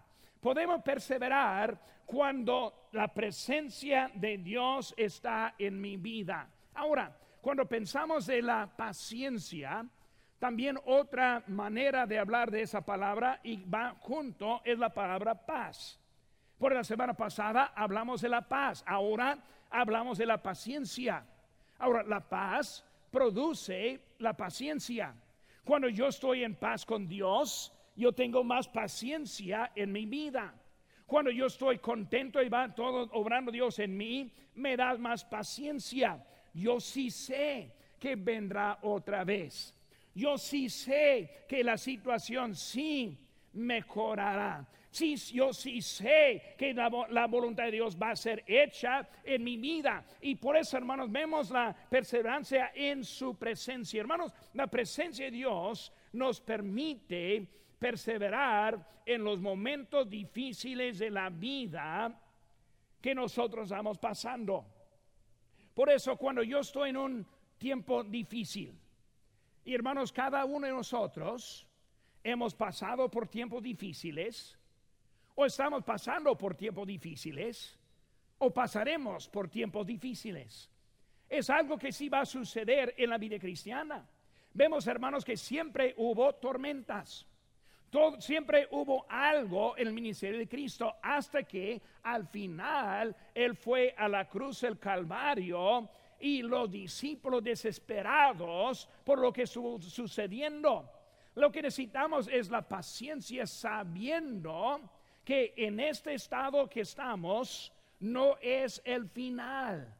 Podemos 0.40 0.82
perseverar 0.82 1.78
cuando 2.06 2.88
la 2.92 3.08
presencia 3.08 4.10
de 4.14 4.38
Dios 4.38 4.94
está 4.96 5.54
en 5.58 5.80
mi 5.80 5.96
vida. 5.96 6.48
Ahora, 6.80 7.14
cuando 7.42 7.66
pensamos 7.66 8.24
de 8.26 8.40
la 8.40 8.66
paciencia, 8.74 9.84
también 10.38 10.78
otra 10.86 11.44
manera 11.48 12.06
de 12.06 12.18
hablar 12.18 12.50
de 12.50 12.62
esa 12.62 12.80
palabra 12.80 13.38
y 13.42 13.62
va 13.64 13.96
junto 14.00 14.62
es 14.64 14.78
la 14.78 14.88
palabra 14.88 15.34
paz. 15.44 16.00
Por 16.56 16.72
la 16.74 16.82
semana 16.82 17.12
pasada 17.12 17.74
hablamos 17.76 18.22
de 18.22 18.30
la 18.30 18.48
paz, 18.48 18.82
ahora 18.86 19.36
hablamos 19.68 20.16
de 20.16 20.24
la 20.24 20.42
paciencia. 20.42 21.22
Ahora, 21.78 22.02
la 22.02 22.26
paz 22.26 22.82
produce 23.10 24.00
la 24.18 24.32
paciencia. 24.32 25.14
Cuando 25.62 25.86
yo 25.90 26.06
estoy 26.06 26.44
en 26.44 26.54
paz 26.54 26.86
con 26.86 27.06
Dios, 27.06 27.74
yo 27.94 28.14
tengo 28.14 28.42
más 28.42 28.68
paciencia 28.68 29.70
en 29.74 29.92
mi 29.92 30.06
vida. 30.06 30.54
Cuando 31.04 31.30
yo 31.30 31.44
estoy 31.44 31.76
contento 31.76 32.40
y 32.40 32.48
va 32.48 32.74
todo 32.74 33.10
obrando 33.12 33.52
Dios 33.52 33.78
en 33.80 33.98
mí, 33.98 34.32
me 34.54 34.78
da 34.78 34.96
más 34.96 35.26
paciencia 35.26 36.24
yo 36.54 36.80
sí 36.80 37.10
sé 37.10 37.72
que 37.98 38.16
vendrá 38.16 38.78
otra 38.82 39.24
vez. 39.24 39.74
Yo 40.14 40.38
sí 40.38 40.68
sé 40.68 41.44
que 41.48 41.62
la 41.62 41.76
situación 41.76 42.54
sí 42.54 43.18
mejorará. 43.52 44.66
Sí, 44.90 45.14
yo 45.32 45.52
sí 45.52 45.80
sé 45.80 46.54
que 46.58 46.74
la, 46.74 46.90
la, 47.10 47.26
voluntad 47.28 47.64
de 47.64 47.70
Dios 47.72 47.96
va 47.96 48.10
a 48.10 48.16
ser 48.16 48.42
hecha 48.44 49.08
en 49.22 49.44
mi 49.44 49.56
vida. 49.56 50.04
Y 50.20 50.34
por 50.34 50.56
eso, 50.56 50.76
hermanos, 50.76 51.12
vemos 51.12 51.50
la 51.50 51.72
perseverancia 51.88 52.72
en 52.74 53.04
su 53.04 53.38
presencia. 53.38 54.00
Hermanos, 54.00 54.32
la 54.54 54.66
presencia 54.66 55.26
de 55.26 55.30
Dios 55.30 55.92
nos 56.12 56.40
permite 56.40 57.46
perseverar 57.78 58.84
en 59.06 59.22
los 59.22 59.40
momentos 59.40 60.10
difíciles 60.10 60.98
de 60.98 61.10
la 61.10 61.30
vida 61.30 62.20
que 63.00 63.14
nosotros 63.14 63.70
estamos 63.70 63.96
pasando. 63.98 64.66
Por 65.80 65.88
eso 65.88 66.14
cuando 66.16 66.42
yo 66.42 66.58
estoy 66.58 66.90
en 66.90 66.98
un 66.98 67.26
tiempo 67.56 68.04
difícil, 68.04 68.78
y 69.64 69.74
hermanos, 69.74 70.12
cada 70.12 70.44
uno 70.44 70.66
de 70.66 70.74
nosotros 70.74 71.66
hemos 72.22 72.54
pasado 72.54 73.10
por 73.10 73.28
tiempos 73.28 73.62
difíciles, 73.62 74.58
o 75.34 75.46
estamos 75.46 75.82
pasando 75.82 76.36
por 76.36 76.54
tiempos 76.54 76.86
difíciles, 76.86 77.78
o 78.36 78.52
pasaremos 78.52 79.26
por 79.30 79.48
tiempos 79.48 79.86
difíciles. 79.86 80.68
Es 81.30 81.48
algo 81.48 81.78
que 81.78 81.92
sí 81.92 82.10
va 82.10 82.20
a 82.20 82.26
suceder 82.26 82.94
en 82.98 83.08
la 83.08 83.16
vida 83.16 83.38
cristiana. 83.38 84.06
Vemos, 84.52 84.86
hermanos, 84.86 85.24
que 85.24 85.38
siempre 85.38 85.94
hubo 85.96 86.34
tormentas. 86.34 87.26
Todo, 87.90 88.20
siempre 88.20 88.68
hubo 88.70 89.04
algo 89.08 89.76
en 89.76 89.88
el 89.88 89.92
ministerio 89.92 90.38
de 90.38 90.48
Cristo 90.48 90.94
hasta 91.02 91.42
que 91.42 91.82
al 92.04 92.26
final 92.28 93.14
Él 93.34 93.56
fue 93.56 93.92
a 93.98 94.08
la 94.08 94.28
cruz 94.28 94.60
del 94.60 94.78
Calvario 94.78 95.88
y 96.20 96.42
los 96.42 96.70
discípulos 96.70 97.42
desesperados 97.42 98.88
por 99.04 99.18
lo 99.18 99.32
que 99.32 99.42
estuvo 99.42 99.80
sucediendo. 99.82 100.88
Lo 101.34 101.50
que 101.50 101.62
necesitamos 101.62 102.28
es 102.28 102.48
la 102.48 102.62
paciencia 102.62 103.44
sabiendo 103.44 104.80
que 105.24 105.52
en 105.56 105.80
este 105.80 106.14
estado 106.14 106.68
que 106.68 106.82
estamos 106.82 107.72
no 107.98 108.36
es 108.40 108.80
el 108.84 109.08
final. 109.08 109.96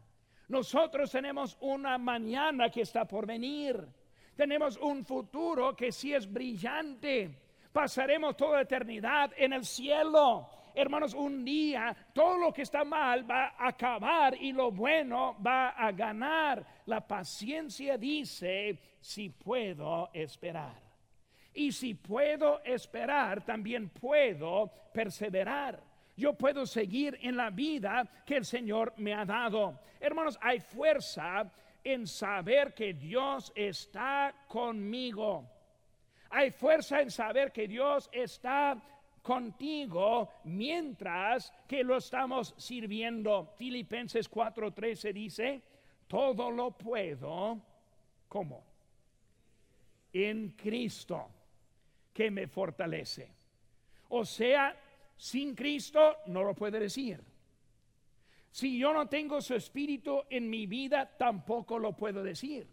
Nosotros 0.46 1.10
tenemos 1.10 1.56
una 1.60 1.98
mañana 1.98 2.70
que 2.70 2.82
está 2.82 3.04
por 3.04 3.26
venir. 3.26 3.84
Tenemos 4.36 4.76
un 4.76 5.04
futuro 5.04 5.74
que 5.74 5.90
sí 5.90 6.14
es 6.14 6.30
brillante 6.30 7.49
pasaremos 7.72 8.36
toda 8.36 8.62
eternidad 8.62 9.32
en 9.36 9.52
el 9.52 9.64
cielo. 9.64 10.48
Hermanos, 10.74 11.14
un 11.14 11.44
día 11.44 11.96
todo 12.12 12.38
lo 12.38 12.52
que 12.52 12.62
está 12.62 12.84
mal 12.84 13.28
va 13.28 13.54
a 13.58 13.68
acabar 13.68 14.36
y 14.40 14.52
lo 14.52 14.70
bueno 14.70 15.36
va 15.44 15.70
a 15.70 15.90
ganar. 15.92 16.64
La 16.86 17.06
paciencia 17.06 17.98
dice, 17.98 18.78
si 19.00 19.30
puedo 19.30 20.10
esperar. 20.12 20.80
Y 21.52 21.72
si 21.72 21.94
puedo 21.94 22.62
esperar, 22.64 23.44
también 23.44 23.88
puedo 23.88 24.70
perseverar. 24.92 25.82
Yo 26.16 26.34
puedo 26.34 26.66
seguir 26.66 27.18
en 27.22 27.36
la 27.36 27.50
vida 27.50 28.06
que 28.24 28.36
el 28.36 28.44
Señor 28.44 28.92
me 28.96 29.14
ha 29.14 29.24
dado. 29.24 29.80
Hermanos, 29.98 30.38
hay 30.40 30.60
fuerza 30.60 31.50
en 31.82 32.06
saber 32.06 32.74
que 32.74 32.92
Dios 32.92 33.52
está 33.56 34.34
conmigo. 34.46 35.59
Hay 36.30 36.52
fuerza 36.52 37.00
en 37.00 37.10
saber 37.10 37.52
que 37.52 37.66
Dios 37.66 38.08
está 38.12 38.80
contigo 39.22 40.30
mientras 40.44 41.52
que 41.66 41.82
lo 41.82 41.96
estamos 41.96 42.54
sirviendo. 42.56 43.52
Filipenses 43.56 44.30
4:13 44.30 45.12
dice, 45.12 45.62
todo 46.06 46.50
lo 46.50 46.70
puedo, 46.72 47.60
¿cómo? 48.28 48.64
En 50.12 50.50
Cristo 50.50 51.28
que 52.12 52.30
me 52.30 52.46
fortalece. 52.46 53.30
O 54.08 54.24
sea, 54.24 54.76
sin 55.16 55.54
Cristo 55.54 56.16
no 56.26 56.42
lo 56.42 56.54
puede 56.54 56.80
decir. 56.80 57.20
Si 58.50 58.78
yo 58.78 58.92
no 58.92 59.08
tengo 59.08 59.40
su 59.40 59.54
espíritu 59.54 60.24
en 60.28 60.50
mi 60.50 60.66
vida, 60.66 61.16
tampoco 61.16 61.78
lo 61.78 61.92
puedo 61.92 62.22
decir. 62.22 62.66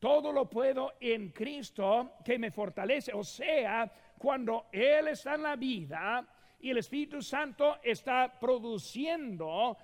Todo 0.00 0.32
lo 0.32 0.48
puedo 0.48 0.94
en 0.98 1.28
Cristo 1.28 2.14
que 2.24 2.38
me 2.38 2.50
fortalece. 2.50 3.12
O 3.12 3.22
sea, 3.22 3.90
cuando 4.18 4.66
Él 4.72 5.08
está 5.08 5.34
en 5.34 5.42
la 5.42 5.56
vida 5.56 6.26
y 6.58 6.70
el 6.70 6.78
Espíritu 6.78 7.22
Santo 7.22 7.78
está 7.82 8.32
produciendo 8.40 9.76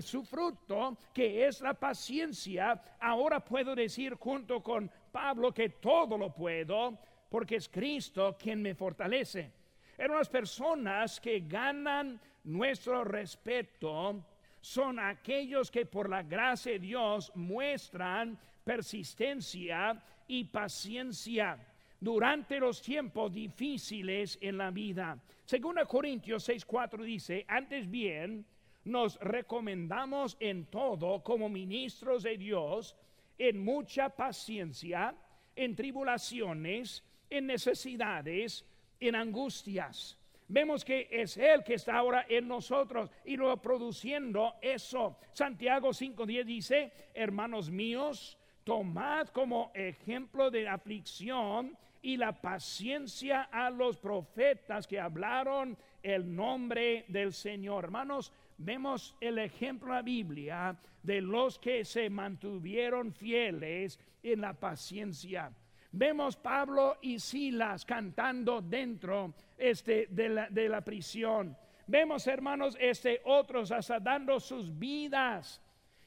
su 0.00 0.24
fruto, 0.24 0.96
que 1.12 1.46
es 1.46 1.60
la 1.60 1.74
paciencia, 1.74 2.80
ahora 3.00 3.44
puedo 3.44 3.74
decir 3.74 4.14
junto 4.14 4.62
con 4.62 4.90
Pablo 5.10 5.52
que 5.52 5.68
todo 5.68 6.16
lo 6.16 6.32
puedo 6.32 6.96
porque 7.28 7.56
es 7.56 7.68
Cristo 7.68 8.36
quien 8.38 8.62
me 8.62 8.74
fortalece. 8.74 9.50
Eran 9.98 10.16
las 10.16 10.28
personas 10.28 11.20
que 11.20 11.40
ganan 11.40 12.20
nuestro 12.44 13.04
respeto 13.04 14.24
son 14.60 14.98
aquellos 14.98 15.70
que 15.70 15.84
por 15.84 16.08
la 16.08 16.22
gracia 16.22 16.72
de 16.72 16.78
Dios 16.78 17.30
muestran 17.34 18.38
persistencia 18.64 20.02
y 20.26 20.44
paciencia 20.44 21.58
durante 22.00 22.58
los 22.58 22.80
tiempos 22.82 23.32
difíciles 23.32 24.38
en 24.40 24.58
la 24.58 24.70
vida. 24.70 25.18
Según 25.44 25.76
Corintios 25.86 26.48
6:4 26.48 27.04
dice, 27.04 27.44
antes 27.46 27.90
bien, 27.90 28.46
nos 28.84 29.18
recomendamos 29.20 30.36
en 30.40 30.66
todo 30.66 31.22
como 31.22 31.48
ministros 31.48 32.22
de 32.22 32.36
Dios, 32.36 32.96
en 33.38 33.64
mucha 33.64 34.10
paciencia, 34.10 35.14
en 35.56 35.74
tribulaciones, 35.76 37.02
en 37.30 37.46
necesidades, 37.46 38.64
en 39.00 39.14
angustias. 39.14 40.18
Vemos 40.48 40.84
que 40.84 41.08
es 41.10 41.36
Él 41.38 41.64
que 41.64 41.74
está 41.74 41.96
ahora 41.96 42.26
en 42.28 42.46
nosotros 42.46 43.10
y 43.24 43.36
luego 43.36 43.62
produciendo 43.62 44.54
eso. 44.60 45.18
Santiago 45.32 45.88
5.10 45.88 46.44
dice, 46.44 46.92
hermanos 47.14 47.70
míos, 47.70 48.38
tomad 48.64 49.28
como 49.28 49.70
ejemplo 49.74 50.50
de 50.50 50.68
aflicción 50.68 51.76
y 52.02 52.16
la 52.16 52.32
paciencia 52.32 53.42
a 53.50 53.70
los 53.70 53.96
profetas 53.96 54.86
que 54.86 55.00
hablaron 55.00 55.76
el 56.02 56.34
nombre 56.34 57.04
del 57.08 57.32
Señor. 57.32 57.84
Hermanos, 57.84 58.32
vemos 58.58 59.16
el 59.20 59.38
ejemplo 59.38 59.88
en 59.88 59.94
la 59.94 60.02
Biblia 60.02 60.76
de 61.02 61.20
los 61.20 61.58
que 61.58 61.84
se 61.84 62.10
mantuvieron 62.10 63.12
fieles 63.12 63.98
en 64.22 64.40
la 64.42 64.52
paciencia. 64.52 65.50
Vemos 65.92 66.36
Pablo 66.36 66.98
y 67.02 67.18
Silas 67.20 67.84
cantando 67.84 68.60
dentro 68.60 69.32
este, 69.56 70.08
de, 70.10 70.28
la, 70.28 70.48
de 70.50 70.68
la 70.68 70.80
prisión. 70.80 71.56
Vemos, 71.86 72.26
hermanos, 72.26 72.76
este, 72.80 73.20
otros 73.24 73.70
hasta 73.70 74.00
dando 74.00 74.40
sus 74.40 74.76
vidas 74.78 75.60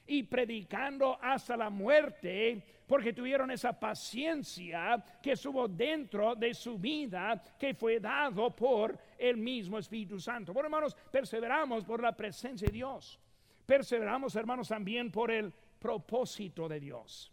y 0.08 0.24
predicando 0.24 1.18
hasta 1.22 1.58
la 1.58 1.70
muerte, 1.70 2.64
porque 2.88 3.14
tuvieron 3.14 3.52
esa 3.52 3.78
paciencia 3.78 5.04
que 5.22 5.34
estuvo 5.34 5.68
dentro 5.68 6.36
de 6.36 6.54
su 6.54 6.78
vida, 6.78 7.44
que 7.60 7.74
fue 7.74 8.00
dado 8.00 8.56
por 8.56 8.98
el 9.18 9.38
mismo 9.38 9.78
Espíritu 9.78 10.20
Santo. 10.20 10.54
Bueno, 10.54 10.68
hermanos, 10.68 10.96
perseveramos 11.12 11.84
por 11.84 12.02
la 12.02 12.16
presencia 12.16 12.68
de 12.68 12.74
Dios. 12.74 13.20
Perseveramos, 13.66 14.36
hermanos, 14.36 14.70
también 14.70 15.12
por 15.12 15.30
el 15.30 15.52
propósito 15.78 16.70
de 16.70 16.80
Dios. 16.80 17.32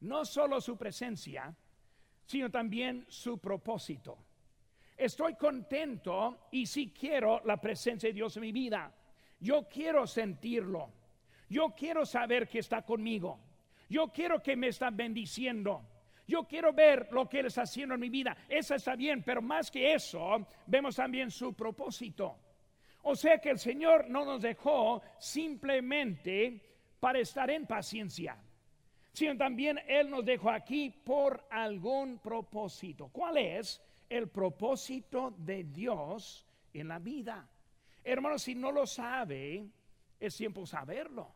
No 0.00 0.24
solo 0.24 0.60
su 0.60 0.76
presencia, 0.76 1.54
sino 2.24 2.50
también 2.50 3.04
su 3.08 3.38
propósito. 3.38 4.18
Estoy 4.96 5.34
contento 5.34 6.48
y 6.50 6.66
si 6.66 6.90
quiero 6.90 7.40
la 7.44 7.60
presencia 7.60 8.08
de 8.08 8.14
Dios 8.14 8.36
en 8.36 8.42
mi 8.42 8.52
vida. 8.52 8.92
Yo 9.40 9.68
quiero 9.68 10.06
sentirlo. 10.06 10.90
Yo 11.48 11.74
quiero 11.76 12.04
saber 12.04 12.48
que 12.48 12.58
está 12.58 12.82
conmigo. 12.82 13.38
Yo 13.88 14.08
quiero 14.08 14.42
que 14.42 14.56
me 14.56 14.68
está 14.68 14.90
bendiciendo. 14.90 15.82
Yo 16.26 16.44
quiero 16.44 16.72
ver 16.72 17.08
lo 17.10 17.28
que 17.28 17.40
Él 17.40 17.46
está 17.46 17.62
haciendo 17.62 17.94
en 17.94 18.00
mi 18.00 18.10
vida. 18.10 18.36
Eso 18.48 18.74
está 18.74 18.94
bien, 18.96 19.22
pero 19.22 19.40
más 19.40 19.70
que 19.70 19.94
eso, 19.94 20.46
vemos 20.66 20.96
también 20.96 21.30
su 21.30 21.54
propósito. 21.54 22.36
O 23.02 23.16
sea 23.16 23.38
que 23.38 23.50
el 23.50 23.58
Señor 23.58 24.10
no 24.10 24.24
nos 24.24 24.42
dejó 24.42 25.00
simplemente 25.18 26.60
para 27.00 27.20
estar 27.20 27.48
en 27.50 27.66
paciencia 27.66 28.36
sino 29.18 29.36
también 29.36 29.80
Él 29.88 30.10
nos 30.10 30.24
dejó 30.24 30.48
aquí 30.50 30.90
por 30.90 31.44
algún 31.50 32.20
propósito. 32.20 33.08
¿Cuál 33.08 33.38
es 33.38 33.82
el 34.08 34.28
propósito 34.28 35.34
de 35.36 35.64
Dios 35.64 36.46
en 36.72 36.86
la 36.86 37.00
vida? 37.00 37.48
Hermanos, 38.04 38.42
si 38.42 38.54
no 38.54 38.70
lo 38.70 38.86
sabe, 38.86 39.66
es 40.20 40.36
tiempo 40.36 40.64
saberlo. 40.64 41.34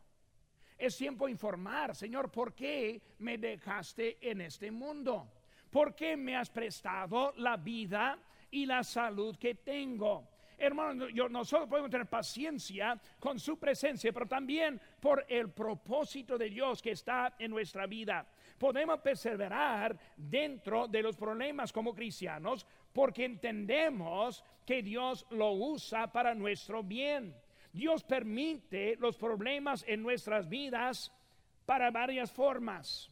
Es 0.83 0.97
tiempo 0.97 1.29
informar, 1.29 1.95
Señor, 1.95 2.29
¿por 2.29 2.53
qué 2.53 3.01
me 3.19 3.37
dejaste 3.37 4.17
en 4.19 4.41
este 4.41 4.69
mundo? 4.69 5.31
¿Por 5.69 5.95
qué 5.95 6.17
me 6.17 6.35
has 6.35 6.49
prestado 6.49 7.33
la 7.37 7.55
vida 7.55 8.19
y 8.51 8.65
la 8.65 8.83
salud 8.83 9.37
que 9.37 9.55
tengo? 9.55 10.27
hermano, 10.57 11.07
yo, 11.07 11.29
nosotros 11.29 11.69
podemos 11.69 11.89
tener 11.89 12.07
paciencia 12.07 12.99
con 13.17 13.39
su 13.39 13.57
presencia, 13.57 14.11
pero 14.11 14.25
también 14.25 14.79
por 14.99 15.25
el 15.29 15.51
propósito 15.51 16.37
de 16.37 16.49
Dios 16.49 16.81
que 16.81 16.91
está 16.91 17.33
en 17.39 17.51
nuestra 17.51 17.87
vida. 17.87 18.27
Podemos 18.57 18.99
perseverar 18.99 19.97
dentro 20.17 20.89
de 20.89 21.01
los 21.01 21.15
problemas 21.15 21.71
como 21.71 21.95
cristianos 21.95 22.65
porque 22.91 23.23
entendemos 23.23 24.43
que 24.65 24.83
Dios 24.83 25.25
lo 25.29 25.53
usa 25.53 26.11
para 26.11 26.35
nuestro 26.35 26.83
bien. 26.83 27.33
Dios 27.73 28.03
permite 28.03 28.95
los 28.97 29.17
problemas 29.17 29.83
en 29.87 30.03
nuestras 30.03 30.47
vidas 30.47 31.11
para 31.65 31.89
varias 31.89 32.31
formas. 32.31 33.09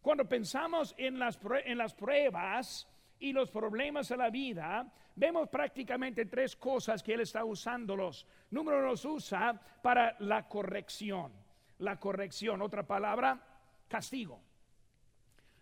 Cuando 0.00 0.28
pensamos 0.28 0.94
en 0.96 1.18
las, 1.18 1.38
en 1.64 1.78
las 1.78 1.94
pruebas 1.94 2.86
y 3.18 3.32
los 3.32 3.50
problemas 3.50 4.08
de 4.08 4.16
la 4.16 4.30
vida, 4.30 4.86
vemos 5.16 5.48
prácticamente 5.48 6.26
tres 6.26 6.54
cosas 6.54 7.02
que 7.02 7.14
Él 7.14 7.20
está 7.20 7.44
usándolos. 7.44 8.24
Número 8.50 8.82
los 8.82 9.04
usa 9.04 9.60
para 9.82 10.16
la 10.20 10.48
corrección. 10.48 11.32
La 11.78 11.98
corrección, 11.98 12.62
otra 12.62 12.86
palabra, 12.86 13.40
castigo. 13.88 14.40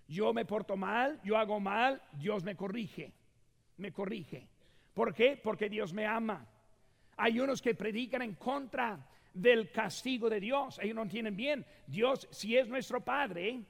Yo 0.09 0.35
me 0.35 0.45
porto 0.45 0.77
mal, 0.77 1.19
yo 1.25 1.39
hago 1.39 1.59
mal, 1.59 2.03
Dios 2.13 2.45
me 2.45 2.55
corrige. 2.55 3.15
Me 3.79 3.93
corrige. 3.93 4.47
¿Por 4.93 5.15
qué? 5.15 5.41
Porque 5.43 5.71
Dios 5.71 5.95
me 5.95 6.07
ama. 6.07 6.47
Hay 7.17 7.41
unos 7.41 7.63
que 7.63 7.75
predican 7.75 8.23
en 8.23 8.35
contra 8.35 8.99
del 9.33 9.71
castigo 9.71 10.29
de 10.29 10.41
Dios. 10.41 10.79
Ellos 10.83 10.97
no 10.97 11.03
entienden 11.03 11.37
bien. 11.37 11.67
Dios, 11.87 12.29
si 12.31 12.57
es 12.57 12.69
nuestro 12.69 13.01
Padre, 13.01 13.61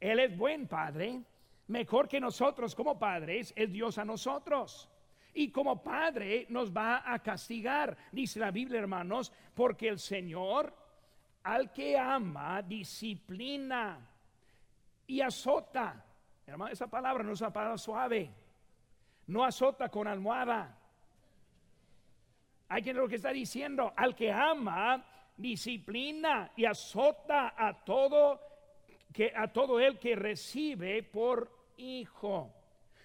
Él 0.00 0.18
es 0.18 0.36
buen 0.36 0.66
Padre. 0.66 1.20
Mejor 1.68 2.08
que 2.08 2.20
nosotros 2.20 2.74
como 2.74 2.98
padres 2.98 3.54
es 3.56 3.72
Dios 3.72 3.96
a 3.96 4.04
nosotros 4.04 4.90
y 5.34 5.50
como 5.50 5.82
padre 5.82 6.46
nos 6.48 6.74
va 6.74 7.02
a 7.12 7.18
castigar, 7.18 7.96
dice 8.12 8.38
la 8.38 8.50
Biblia, 8.50 8.80
hermanos, 8.80 9.32
porque 9.54 9.88
el 9.88 9.98
Señor 9.98 10.72
al 11.42 11.72
que 11.72 11.98
ama 11.98 12.62
disciplina 12.62 13.98
y 15.06 15.20
azota. 15.20 16.04
Hermano, 16.46 16.72
esa 16.72 16.86
palabra 16.86 17.22
no 17.22 17.32
es 17.32 17.40
una 17.40 17.52
palabra 17.52 17.76
suave. 17.76 18.30
No 19.26 19.44
azota 19.44 19.88
con 19.88 20.06
almohada. 20.06 20.78
Hay 22.68 22.82
quien 22.82 22.96
lo 22.96 23.08
que 23.08 23.16
está 23.16 23.30
diciendo, 23.30 23.92
al 23.96 24.14
que 24.14 24.32
ama 24.32 25.04
disciplina 25.36 26.52
y 26.56 26.64
azota 26.64 27.54
a 27.56 27.84
todo 27.84 28.40
que 29.12 29.32
a 29.34 29.46
todo 29.48 29.78
el 29.78 29.98
que 29.98 30.16
recibe 30.16 31.02
por 31.04 31.48
hijo. 31.76 32.52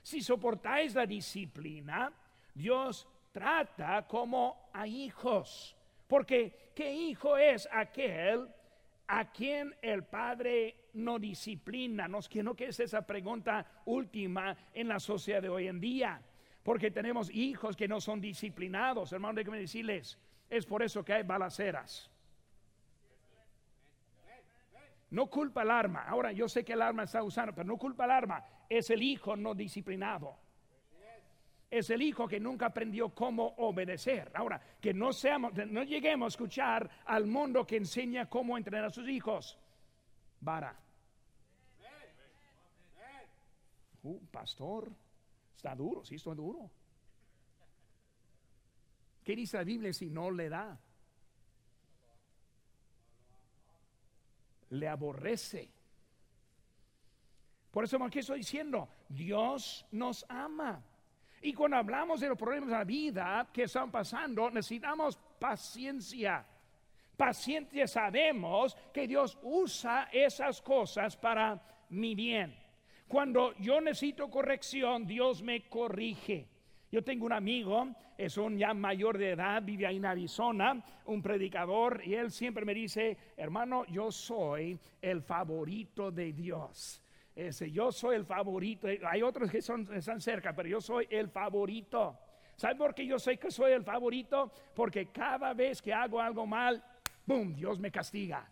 Si 0.02 0.22
soportáis 0.22 0.96
la 0.96 1.06
disciplina, 1.06 2.12
Dios 2.54 3.08
trata 3.32 4.08
como 4.08 4.70
a 4.74 4.88
hijos. 4.88 5.76
Porque 6.08 6.72
¿qué 6.74 6.92
hijo 6.92 7.38
es 7.38 7.70
aquel 7.72 8.48
a 9.08 9.32
quien 9.32 9.76
el 9.84 10.04
Padre 10.04 10.90
no 10.94 11.20
disciplina? 11.20 12.08
Nos 12.08 12.28
quiero 12.28 12.56
que 12.56 12.66
es 12.66 12.80
esa 12.80 13.06
pregunta 13.06 13.84
última 13.86 14.58
en 14.74 14.88
la 14.88 15.00
sociedad 15.00 15.44
de 15.44 15.50
hoy 15.50 15.68
en 15.68 15.80
día. 15.80 16.20
Porque 16.64 16.92
tenemos 16.92 17.30
hijos 17.32 17.76
que 17.76 17.88
no 17.88 18.02
son 18.02 18.20
disciplinados. 18.22 19.12
Hermano, 19.14 19.36
déjenme 19.36 19.60
decirles, 19.60 20.18
es 20.50 20.66
por 20.66 20.84
eso 20.84 21.04
que 21.04 21.14
hay 21.14 21.24
balaceras. 21.24 22.10
No 25.12 25.28
culpa 25.28 25.64
el 25.64 25.72
arma. 25.72 26.04
Ahora 26.04 26.32
yo 26.32 26.48
sé 26.48 26.64
que 26.64 26.74
el 26.74 26.82
arma 26.82 27.04
está 27.04 27.24
usando, 27.24 27.54
pero 27.54 27.68
no 27.68 27.78
culpa 27.78 28.06
el 28.06 28.12
arma. 28.12 28.44
Es 28.70 28.90
el 28.90 29.02
hijo 29.02 29.36
no 29.36 29.56
disciplinado. 29.56 30.38
Es 31.72 31.90
el 31.92 32.02
hijo 32.02 32.28
que 32.28 32.40
nunca 32.40 32.68
aprendió 32.68 33.10
cómo 33.10 33.54
obedecer. 33.58 34.32
Ahora, 34.34 34.60
que 34.82 34.94
no 34.94 35.14
seamos, 35.14 35.54
no 35.68 35.84
lleguemos 35.84 36.26
a 36.26 36.36
escuchar 36.36 36.90
al 37.06 37.28
mundo 37.28 37.66
que 37.66 37.78
enseña 37.78 38.28
cómo 38.28 38.58
entrenar 38.58 38.86
a 38.86 38.92
sus 38.92 39.08
hijos. 39.08 39.58
Vara. 40.42 40.76
Uh, 44.02 44.20
pastor, 44.32 44.92
está 45.60 45.76
duro, 45.76 46.04
sí, 46.06 46.16
está 46.16 46.34
duro. 46.34 46.70
¿Qué 49.24 49.36
dice 49.36 49.58
la 49.58 49.64
Biblia 49.64 49.94
si 49.94 50.10
no 50.10 50.32
le 50.32 50.50
da? 50.50 50.80
le 54.70 54.88
aborrece. 54.88 55.70
Por 57.72 57.84
eso, 57.84 58.00
¿qué 58.10 58.20
estoy 58.20 58.40
diciendo? 58.40 58.90
Dios 59.08 59.86
nos 59.92 60.26
ama. 60.28 60.84
Y 61.42 61.54
cuando 61.54 61.78
hablamos 61.78 62.20
de 62.20 62.28
los 62.28 62.38
problemas 62.38 62.70
de 62.70 62.76
la 62.76 62.84
vida 62.84 63.48
que 63.54 63.64
están 63.64 63.92
pasando, 63.92 64.50
necesitamos 64.50 65.18
paciencia. 65.40 66.46
Paciencia 67.16 67.88
sabemos 67.88 68.76
que 68.94 69.08
Dios 69.08 69.38
usa 69.44 70.10
esas 70.12 70.62
cosas 70.62 71.16
para 71.16 71.62
mi 71.90 72.16
bien. 72.16 72.58
Cuando 73.10 73.56
yo 73.58 73.82
necesito 73.82 74.30
corrección, 74.30 75.08
Dios 75.08 75.42
me 75.42 75.68
corrige. 75.68 76.48
Yo 76.92 77.04
tengo 77.04 77.26
un 77.26 77.34
amigo, 77.34 77.88
es 78.16 78.38
un 78.38 78.56
ya 78.56 78.72
mayor 78.76 79.18
de 79.18 79.32
edad, 79.32 79.64
vive 79.64 79.88
ahí 79.88 79.98
en 79.98 80.06
Arizona, 80.06 80.86
un 81.06 81.20
predicador, 81.20 82.04
y 82.06 82.14
él 82.14 82.30
siempre 82.30 82.66
me 82.66 82.76
dice, 82.76 83.18
hermano, 83.36 83.84
yo 83.88 84.12
soy 84.12 84.80
el 85.02 85.24
favorito 85.24 86.12
de 86.12 86.34
Dios. 86.34 87.02
Ese, 87.36 87.72
yo 87.72 87.92
soy 87.92 88.16
el 88.16 88.26
favorito. 88.26 88.88
Hay 89.08 89.24
otros 89.24 89.50
que 89.50 89.64
son, 89.64 89.90
están 89.92 90.22
cerca, 90.22 90.56
pero 90.56 90.70
yo 90.70 90.80
soy 90.80 91.08
el 91.10 91.30
favorito. 91.30 92.16
¿Sabe 92.58 92.76
por 92.76 92.94
qué 92.94 93.08
yo 93.08 93.18
sé 93.18 93.38
que 93.38 93.50
soy 93.50 93.72
el 93.72 93.84
favorito? 93.84 94.52
Porque 94.76 95.08
cada 95.08 95.56
vez 95.56 95.82
que 95.82 95.92
hago 95.92 96.22
algo 96.22 96.46
mal, 96.46 96.84
¡boom! 97.26 97.56
Dios 97.56 97.80
me 97.80 97.90
castiga. 97.90 98.48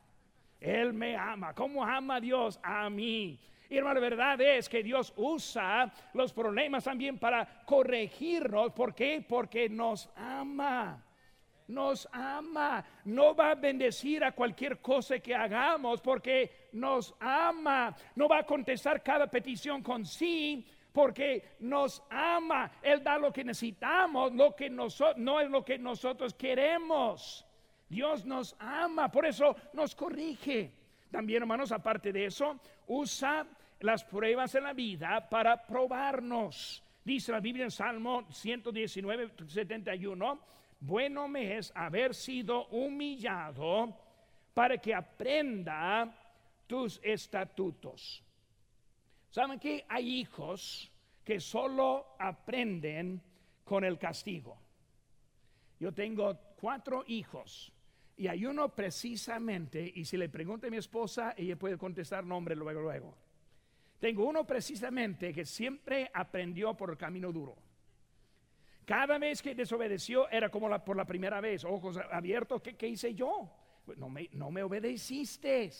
Él 0.59 0.93
me 0.93 1.15
ama. 1.15 1.53
¿Cómo 1.53 1.83
ama 1.83 2.19
Dios 2.19 2.59
a 2.63 2.89
mí? 2.89 3.39
Y 3.69 3.77
hermano, 3.77 3.99
la 3.99 4.09
verdad 4.09 4.41
es 4.41 4.69
que 4.69 4.83
Dios 4.83 5.13
usa 5.17 5.91
los 6.13 6.31
problemas 6.33 6.83
también 6.83 7.17
para 7.17 7.63
corregirnos. 7.65 8.71
¿Por 8.71 8.95
qué? 8.95 9.25
Porque 9.27 9.67
nos 9.69 10.09
ama. 10.15 11.03
Nos 11.67 12.07
ama. 12.11 12.83
No 13.05 13.35
va 13.35 13.51
a 13.51 13.55
bendecir 13.55 14.23
a 14.23 14.31
cualquier 14.31 14.79
cosa 14.79 15.19
que 15.19 15.35
hagamos 15.35 16.01
porque 16.01 16.69
nos 16.73 17.13
ama. 17.19 17.95
No 18.15 18.27
va 18.27 18.39
a 18.39 18.45
contestar 18.45 19.03
cada 19.03 19.27
petición 19.27 19.83
con 19.83 20.05
sí 20.05 20.65
porque 20.93 21.57
nos 21.59 22.01
ama. 22.09 22.71
Él 22.81 23.03
da 23.03 23.19
lo 23.19 23.31
que 23.31 23.43
necesitamos, 23.43 24.33
lo 24.33 24.55
que 24.55 24.69
no 24.69 24.87
es 24.87 25.49
lo 25.49 25.63
que 25.63 25.77
nosotros 25.77 26.33
queremos. 26.33 27.45
Dios 27.89 28.25
nos 28.25 28.55
ama, 28.59 29.09
por 29.11 29.25
eso 29.25 29.55
nos 29.73 29.93
corrige. 29.93 30.73
También, 31.11 31.43
hermanos, 31.43 31.71
aparte 31.71 32.11
de 32.11 32.25
eso, 32.25 32.59
usa 32.87 33.45
las 33.79 34.03
pruebas 34.03 34.55
en 34.55 34.63
la 34.63 34.73
vida 34.73 35.29
para 35.29 35.65
probarnos. 35.65 36.83
Dice 37.03 37.31
la 37.31 37.39
Biblia 37.39 37.65
en 37.65 37.71
Salmo 37.71 38.27
119, 38.31 39.31
71, 39.47 40.39
bueno 40.79 41.27
me 41.27 41.57
es 41.57 41.71
haber 41.75 42.13
sido 42.13 42.67
humillado 42.67 43.95
para 44.53 44.77
que 44.77 44.93
aprenda 44.93 46.13
tus 46.65 46.99
estatutos. 47.03 48.23
¿Saben 49.29 49.59
que 49.59 49.85
hay 49.87 50.19
hijos 50.19 50.91
que 51.23 51.39
solo 51.39 52.15
aprenden 52.19 53.21
con 53.63 53.83
el 53.83 53.97
castigo? 53.97 54.57
Yo 55.79 55.93
tengo 55.93 56.37
cuatro 56.59 57.03
hijos 57.07 57.71
y 58.17 58.27
hay 58.27 58.45
uno 58.45 58.69
precisamente, 58.69 59.91
y 59.95 60.03
si 60.05 60.17
le 60.17 60.27
pregunto 60.27 60.65
a 60.65 60.71
mi 60.71 60.77
esposa, 60.77 61.35
ella 61.37 61.55
puede 61.55 61.77
contestar 61.77 62.25
nombre 62.25 62.55
luego, 62.55 62.81
luego. 62.81 63.26
Tengo 63.99 64.25
uno 64.25 64.45
precisamente 64.45 65.33
que 65.33 65.45
siempre 65.45 66.09
aprendió 66.13 66.75
por 66.75 66.91
el 66.91 66.97
camino 66.97 67.31
duro. 67.31 67.55
Cada 68.85 69.17
vez 69.17 69.41
que 69.41 69.55
desobedeció 69.55 70.29
era 70.29 70.49
como 70.49 70.69
la, 70.69 70.83
por 70.83 70.95
la 70.95 71.05
primera 71.05 71.41
vez, 71.41 71.65
ojos 71.65 71.97
abiertos, 72.11 72.61
¿qué, 72.61 72.87
hice 72.87 73.13
yo? 73.13 73.49
No 73.97 74.07
me, 74.07 74.29
no 74.33 74.49
me 74.51 74.63
obedeciste. 74.63 75.71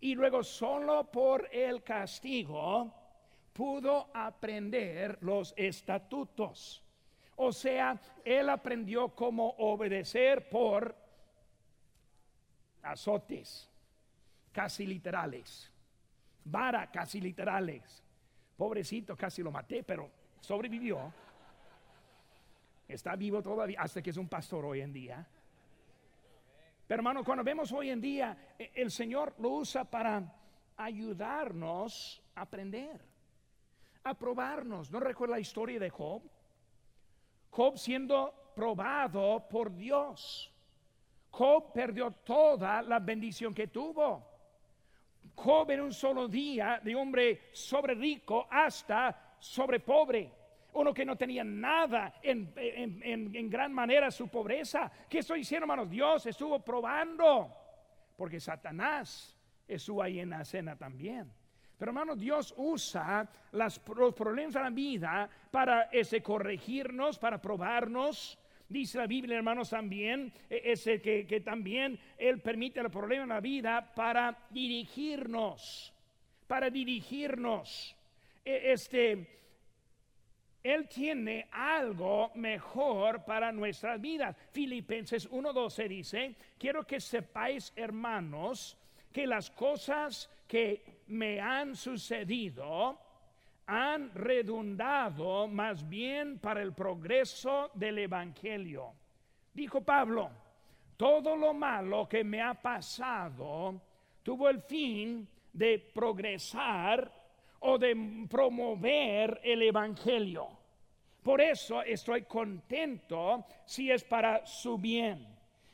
Y 0.00 0.14
luego 0.14 0.42
solo 0.42 1.10
por 1.10 1.48
el 1.52 1.82
castigo 1.82 2.92
pudo 3.52 4.10
aprender 4.14 5.18
los 5.20 5.54
estatutos. 5.56 6.82
O 7.36 7.52
sea, 7.52 8.00
él 8.24 8.48
aprendió 8.48 9.14
cómo 9.14 9.50
obedecer 9.58 10.48
por 10.48 10.96
azotes 12.82 13.70
casi 14.52 14.86
literales, 14.86 15.69
vara 16.50 16.90
casi 16.90 17.20
literales. 17.20 18.02
Pobrecito, 18.56 19.16
casi 19.16 19.42
lo 19.42 19.50
maté, 19.50 19.82
pero 19.82 20.10
sobrevivió. 20.40 21.12
Está 22.86 23.16
vivo 23.16 23.42
todavía, 23.42 23.80
hasta 23.80 24.02
que 24.02 24.10
es 24.10 24.16
un 24.16 24.28
pastor 24.28 24.64
hoy 24.64 24.80
en 24.80 24.92
día. 24.92 25.26
Pero 26.86 26.98
hermano, 26.98 27.22
cuando 27.22 27.44
vemos 27.44 27.70
hoy 27.72 27.90
en 27.90 28.00
día, 28.00 28.54
e, 28.58 28.72
el 28.74 28.90
Señor 28.90 29.34
lo 29.38 29.50
usa 29.50 29.84
para 29.84 30.22
ayudarnos 30.76 32.20
a 32.34 32.42
aprender, 32.42 33.00
a 34.02 34.14
probarnos. 34.14 34.90
¿No 34.90 34.98
recuerda 34.98 35.36
la 35.36 35.40
historia 35.40 35.78
de 35.78 35.88
Job? 35.88 36.22
Job 37.50 37.78
siendo 37.78 38.52
probado 38.54 39.46
por 39.48 39.74
Dios. 39.74 40.52
Job 41.30 41.72
perdió 41.72 42.10
toda 42.10 42.82
la 42.82 42.98
bendición 42.98 43.54
que 43.54 43.68
tuvo. 43.68 44.29
Job 45.42 45.70
en 45.70 45.80
un 45.80 45.92
solo 45.92 46.28
día, 46.28 46.80
de 46.82 46.94
hombre 46.94 47.48
sobre 47.52 47.94
rico 47.94 48.46
hasta 48.50 49.36
sobre 49.38 49.80
pobre. 49.80 50.30
Uno 50.74 50.92
que 50.92 51.04
no 51.04 51.16
tenía 51.16 51.42
nada 51.42 52.14
en, 52.22 52.52
en 52.56 53.50
gran 53.50 53.72
manera 53.72 54.10
su 54.10 54.28
pobreza. 54.28 54.90
¿Qué 55.08 55.20
estoy 55.20 55.40
diciendo, 55.40 55.64
hermanos? 55.64 55.90
Dios 55.90 56.26
estuvo 56.26 56.60
probando. 56.60 57.56
Porque 58.16 58.38
Satanás 58.38 59.34
estuvo 59.66 60.02
ahí 60.02 60.20
en 60.20 60.30
la 60.30 60.44
cena 60.44 60.76
también. 60.76 61.32
Pero 61.78 61.92
hermano, 61.92 62.14
Dios 62.14 62.52
usa 62.58 63.26
los 63.52 63.78
problemas 63.78 64.52
de 64.52 64.60
la 64.60 64.68
vida 64.68 65.30
para 65.50 65.84
ese 65.84 66.22
corregirnos, 66.22 67.18
para 67.18 67.40
probarnos. 67.40 68.38
Dice 68.70 68.98
la 68.98 69.08
Biblia, 69.08 69.36
hermanos, 69.36 69.68
también, 69.70 70.32
e, 70.48 70.62
ese 70.72 71.02
que, 71.02 71.26
que 71.26 71.40
también 71.40 71.98
Él 72.16 72.40
permite 72.40 72.78
el 72.78 72.88
problema 72.88 73.24
en 73.24 73.28
la 73.30 73.40
vida 73.40 73.92
para 73.96 74.46
dirigirnos, 74.48 75.92
para 76.46 76.70
dirigirnos. 76.70 77.96
E, 78.44 78.70
este, 78.72 79.26
Él 80.62 80.88
tiene 80.88 81.48
algo 81.50 82.30
mejor 82.36 83.24
para 83.24 83.50
nuestras 83.50 84.00
vidas. 84.00 84.36
Filipenses 84.52 85.28
1.12 85.28 85.88
dice, 85.88 86.36
quiero 86.56 86.86
que 86.86 87.00
sepáis, 87.00 87.72
hermanos, 87.74 88.78
que 89.12 89.26
las 89.26 89.50
cosas 89.50 90.30
que 90.46 91.02
me 91.08 91.40
han 91.40 91.74
sucedido 91.74 93.00
han 93.72 94.12
redundado 94.14 95.46
más 95.46 95.88
bien 95.88 96.40
para 96.40 96.60
el 96.60 96.72
progreso 96.72 97.70
del 97.74 97.98
Evangelio. 97.98 98.92
Dijo 99.54 99.80
Pablo, 99.80 100.28
todo 100.96 101.36
lo 101.36 101.54
malo 101.54 102.08
que 102.08 102.24
me 102.24 102.42
ha 102.42 102.54
pasado 102.54 103.80
tuvo 104.24 104.48
el 104.48 104.60
fin 104.62 105.28
de 105.52 105.78
progresar 105.94 107.12
o 107.60 107.78
de 107.78 108.26
promover 108.28 109.40
el 109.44 109.62
Evangelio. 109.62 110.48
Por 111.22 111.40
eso 111.40 111.80
estoy 111.82 112.22
contento 112.22 113.46
si 113.64 113.88
es 113.88 114.02
para 114.02 114.44
su 114.46 114.78
bien. 114.78 115.28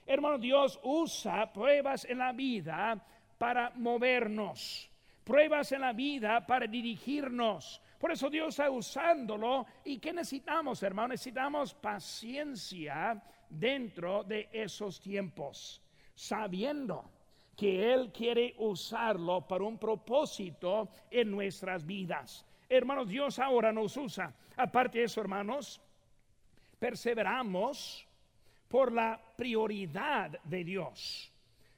Hermano, 0.05 0.37
Dios 0.37 0.79
usa 0.83 1.51
pruebas 1.51 2.05
en 2.05 2.19
la 2.19 2.33
vida 2.33 3.03
para 3.39 3.71
movernos, 3.71 4.91
pruebas 5.25 5.73
en 5.73 5.81
la 5.81 5.95
vida 5.95 6.47
para 6.47 6.67
dirigirnos. 6.67 7.81
Por 7.99 8.13
eso 8.13 8.29
Dios 8.29 8.49
está 8.51 8.71
usándolo. 8.71 9.67
¿Y 9.85 9.99
qué 9.99 10.13
necesitamos, 10.13 10.83
hermano? 10.83 11.09
Necesitamos 11.09 11.75
paciencia 11.75 13.23
dentro 13.49 14.23
de 14.25 14.49
esos 14.53 15.01
tiempos, 15.01 15.81
sabiendo 16.15 17.11
que 17.57 17.95
Él 17.95 18.13
quiere 18.13 18.55
usarlo 18.59 19.47
para 19.47 19.65
un 19.65 19.79
propósito 19.79 20.91
en 21.11 21.31
nuestras 21.31 21.85
vidas. 21.87 22.45
Hermanos, 22.69 23.09
Dios 23.09 23.39
ahora 23.39 23.73
nos 23.73 23.97
usa. 23.97 24.35
Aparte 24.57 24.99
de 24.99 25.05
eso, 25.05 25.21
hermanos, 25.21 25.81
perseveramos 26.79 28.07
por 28.69 28.93
la 28.93 29.21
prioridad 29.37 30.39
de 30.45 30.65
Dios. 30.65 31.33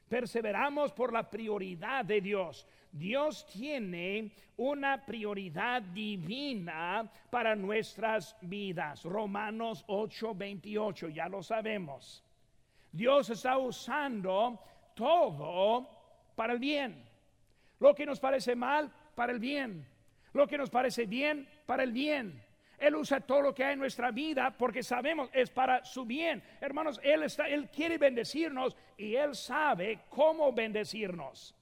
Perseveramos 0.09 0.91
por 0.91 1.13
la 1.13 1.29
prioridad 1.29 2.03
de 2.03 2.19
Dios. 2.19 2.65
Dios 2.91 3.45
tiene 3.45 4.31
una 4.57 5.05
prioridad 5.05 5.81
divina 5.81 7.09
para 7.29 7.55
nuestras 7.55 8.35
vidas. 8.41 9.03
Romanos 9.03 9.85
8:28, 9.87 11.09
ya 11.09 11.29
lo 11.29 11.43
sabemos. 11.43 12.23
Dios 12.91 13.29
está 13.29 13.57
usando 13.57 14.59
todo 14.95 15.87
para 16.35 16.53
el 16.53 16.59
bien. 16.59 17.05
Lo 17.79 17.93
que 17.93 18.05
nos 18.05 18.19
parece 18.19 18.55
mal, 18.55 18.91
para 19.15 19.31
el 19.31 19.39
bien. 19.39 19.87
Lo 20.33 20.47
que 20.47 20.57
nos 20.57 20.69
parece 20.69 21.05
bien, 21.05 21.47
para 21.65 21.83
el 21.83 21.91
bien. 21.91 22.43
Él 22.77 22.95
usa 22.95 23.19
todo 23.19 23.41
lo 23.41 23.53
que 23.53 23.63
hay 23.63 23.73
en 23.73 23.79
nuestra 23.79 24.11
vida 24.11 24.55
porque 24.57 24.83
sabemos 24.83 25.29
es 25.33 25.49
para 25.49 25.83
su 25.83 26.05
bien. 26.05 26.41
Hermanos, 26.61 26.99
Él, 27.03 27.23
está, 27.23 27.47
Él 27.47 27.69
quiere 27.69 27.97
bendecirnos 27.97 28.75
y 28.97 29.15
Él 29.15 29.35
sabe 29.35 29.99
cómo 30.09 30.53
bendecirnos. 30.53 31.55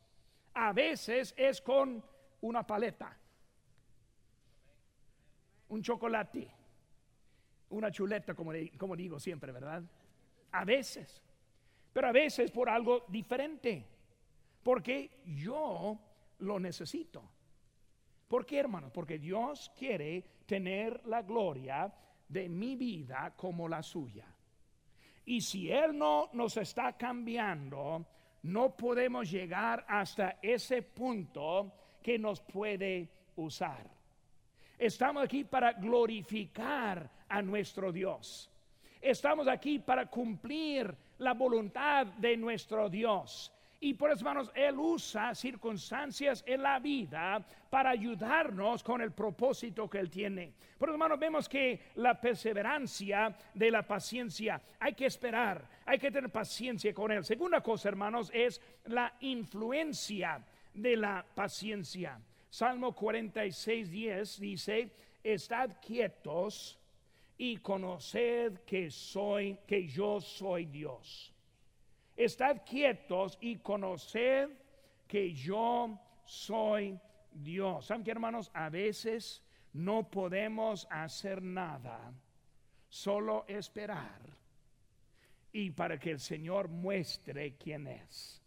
A 0.60 0.74
veces 0.74 1.36
es 1.38 1.62
con 1.62 2.04
una 2.42 2.66
paleta, 2.66 3.16
un 5.70 5.84
chocolate, 5.84 6.52
una 7.70 7.92
chuleta, 7.92 8.34
como, 8.34 8.54
como 8.76 8.96
digo 8.96 9.20
siempre, 9.20 9.52
¿verdad? 9.52 9.84
A 10.54 10.66
veces. 10.66 11.22
Pero 11.94 12.08
a 12.08 12.12
veces 12.12 12.50
por 12.50 12.70
algo 12.70 13.06
diferente. 13.08 13.86
Porque 14.64 15.22
yo 15.26 16.00
lo 16.40 16.60
necesito. 16.60 17.22
¿Por 18.28 18.44
qué, 18.44 18.58
hermanos? 18.58 18.92
Porque 18.92 19.20
Dios 19.20 19.72
quiere 19.78 20.24
tener 20.48 21.06
la 21.06 21.22
gloria 21.22 21.94
de 22.28 22.50
mi 22.50 22.76
vida 22.76 23.32
como 23.38 23.70
la 23.70 23.84
suya. 23.84 24.26
Y 25.24 25.40
si 25.40 25.72
Él 25.72 25.96
no 25.96 26.32
nos 26.34 26.58
está 26.58 26.98
cambiando, 26.98 28.08
no 28.48 28.76
podemos 28.76 29.30
llegar 29.30 29.86
hasta 29.88 30.40
ese 30.42 30.82
punto 30.82 31.72
que 32.02 32.18
nos 32.18 32.40
puede 32.40 33.10
usar. 33.36 33.86
Estamos 34.78 35.24
aquí 35.24 35.44
para 35.44 35.74
glorificar 35.74 37.10
a 37.28 37.42
nuestro 37.42 37.92
Dios. 37.92 38.50
Estamos 39.02 39.48
aquí 39.48 39.80
para 39.80 40.06
cumplir 40.06 40.96
la 41.18 41.34
voluntad 41.34 42.06
de 42.06 42.38
nuestro 42.38 42.90
Dios. 42.90 43.52
Y 43.80 43.94
por 43.94 44.12
eso, 44.12 44.22
hermanos, 44.22 44.52
Él 44.56 44.76
usa 44.80 45.36
circunstancias 45.36 46.44
en 46.48 46.64
la 46.64 46.80
vida 46.80 47.46
para 47.70 47.92
ayudarnos 47.92 48.82
con 48.82 49.02
el 49.02 49.12
propósito 49.12 49.88
que 49.88 50.00
Él 50.00 50.10
tiene. 50.10 50.54
Por 50.80 50.90
eso, 50.90 50.96
hermanos, 50.96 51.20
vemos 51.20 51.48
que 51.48 51.92
la 51.96 52.20
perseverancia 52.20 53.38
de 53.54 53.70
la 53.70 53.84
paciencia, 53.86 54.60
hay 54.80 54.94
que 54.94 55.06
esperar, 55.06 55.70
hay 55.86 56.00
que 56.00 56.10
tener 56.10 56.32
paciencia 56.32 56.92
con 56.92 57.12
Él. 57.12 57.24
Segunda 57.24 57.62
cosa, 57.62 57.90
hermanos, 57.90 58.32
es 58.34 58.60
la 58.86 59.14
influencia 59.20 60.44
de 60.74 60.98
la 60.98 61.24
paciencia. 61.36 62.20
Salmo 62.50 62.96
46, 62.96 63.92
10 63.92 64.40
dice, 64.40 64.92
estad 65.24 65.70
quietos 65.86 66.80
y 67.38 67.58
conoced 67.58 68.62
que 68.66 68.90
soy, 68.90 69.60
que 69.68 69.86
yo 69.86 70.20
soy 70.20 70.66
Dios. 70.66 71.32
Estad 72.18 72.64
quietos 72.66 73.38
y 73.40 73.58
conoced 73.58 74.50
que 75.08 75.32
yo 75.34 76.00
soy 76.26 77.00
Dios. 77.32 77.86
¿Saben 77.86 78.04
qué, 78.04 78.12
hermanos? 78.12 78.50
A 78.56 78.70
veces 78.70 79.44
no 79.74 80.10
podemos 80.10 80.88
hacer 80.90 81.44
nada, 81.44 82.12
solo 82.90 83.46
esperar 83.48 84.20
y 85.52 85.70
para 85.72 86.00
que 86.00 86.12
el 86.12 86.20
Señor 86.20 86.70
muestre 86.70 87.56
quién 87.56 87.88
es. 87.88 88.42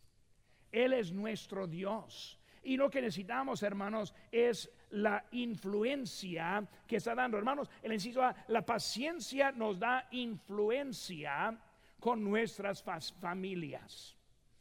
Él 0.72 0.92
es 0.92 1.12
nuestro 1.12 1.66
Dios. 1.66 2.38
Y 2.62 2.76
lo 2.76 2.90
que 2.90 3.00
necesitamos, 3.00 3.62
hermanos, 3.62 4.14
es 4.30 4.70
la 4.90 5.24
influencia 5.30 6.66
que 6.86 6.96
está 6.96 7.14
dando. 7.14 7.38
Hermanos, 7.38 7.70
el 7.82 7.92
inciso 7.92 8.22
la 8.48 8.66
paciencia 8.66 9.52
nos 9.52 9.78
da 9.78 10.08
influencia 10.10 11.58
con 12.00 12.24
nuestras 12.24 12.82
familias. 13.20 14.16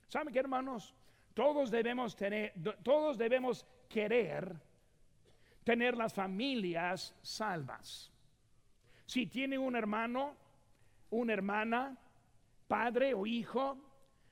¿Saben 0.08 0.34
qué, 0.34 0.40
hermanos? 0.40 0.94
Todos 1.34 1.72
debemos 1.72 2.16
tener, 2.16 2.54
todos 2.84 3.18
debemos 3.18 3.66
querer 3.88 4.56
tener 5.64 5.96
las 5.96 6.14
familias 6.14 7.16
salvas. 7.22 8.12
Si 9.06 9.28
tiene 9.28 9.58
un 9.58 9.76
hermano, 9.76 10.36
una 11.12 11.34
hermana, 11.34 11.98
padre 12.68 13.14
o 13.14 13.26
hijo 13.26 13.78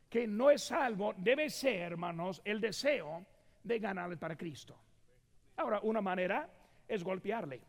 que 0.09 0.27
no 0.27 0.49
es 0.49 0.63
salvo, 0.63 1.13
debe 1.17 1.49
ser, 1.49 1.93
hermanos, 1.93 2.41
el 2.45 2.61
deseo 2.61 3.25
de 3.63 3.79
ganarle 3.79 4.17
para 4.17 4.35
Cristo. 4.35 4.77
Ahora, 5.57 5.79
una 5.81 6.01
manera 6.01 6.49
es 6.87 7.03
golpearle. 7.03 7.61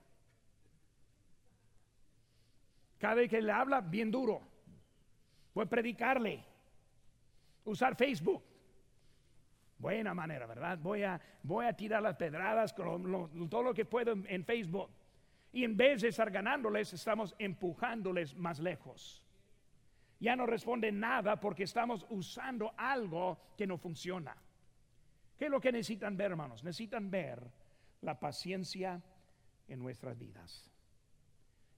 Cada 2.99 3.15
vez 3.15 3.31
que 3.31 3.41
le 3.41 3.53
habla, 3.53 3.81
bien 3.81 4.11
duro. 4.11 4.48
Puede 5.59 5.71
predicarle, 5.71 6.45
usar 7.65 7.97
Facebook. 7.97 8.45
Buena 9.77 10.15
manera, 10.15 10.47
¿verdad? 10.47 10.79
Voy 10.79 11.03
a, 11.03 11.21
voy 11.43 11.67
a 11.67 11.73
tirar 11.73 12.01
las 12.01 12.15
pedradas 12.15 12.73
con 12.73 13.49
todo 13.51 13.65
lo 13.65 13.75
que 13.75 13.85
puedo 13.85 14.13
en 14.13 14.45
Facebook. 14.45 14.89
Y 15.51 15.65
en 15.65 15.77
vez 15.77 16.03
de 16.03 16.11
estar 16.11 16.31
ganándoles, 16.31 16.93
estamos 16.93 17.35
empujándoles 17.41 18.37
más 18.37 18.61
lejos. 18.61 19.21
Ya 20.21 20.37
no 20.37 20.47
responden 20.47 21.01
nada 21.01 21.41
porque 21.41 21.65
estamos 21.65 22.07
usando 22.09 22.73
algo 22.77 23.41
que 23.57 23.67
no 23.67 23.79
funciona. 23.79 24.37
¿Qué 25.37 25.47
es 25.47 25.51
lo 25.51 25.61
que 25.61 25.73
necesitan 25.73 26.17
ver, 26.17 26.31
hermanos? 26.31 26.63
Necesitan 26.63 27.11
ver 27.11 27.43
la 28.03 28.21
paciencia 28.21 29.03
en 29.67 29.81
nuestras 29.81 30.17
vidas. 30.17 30.71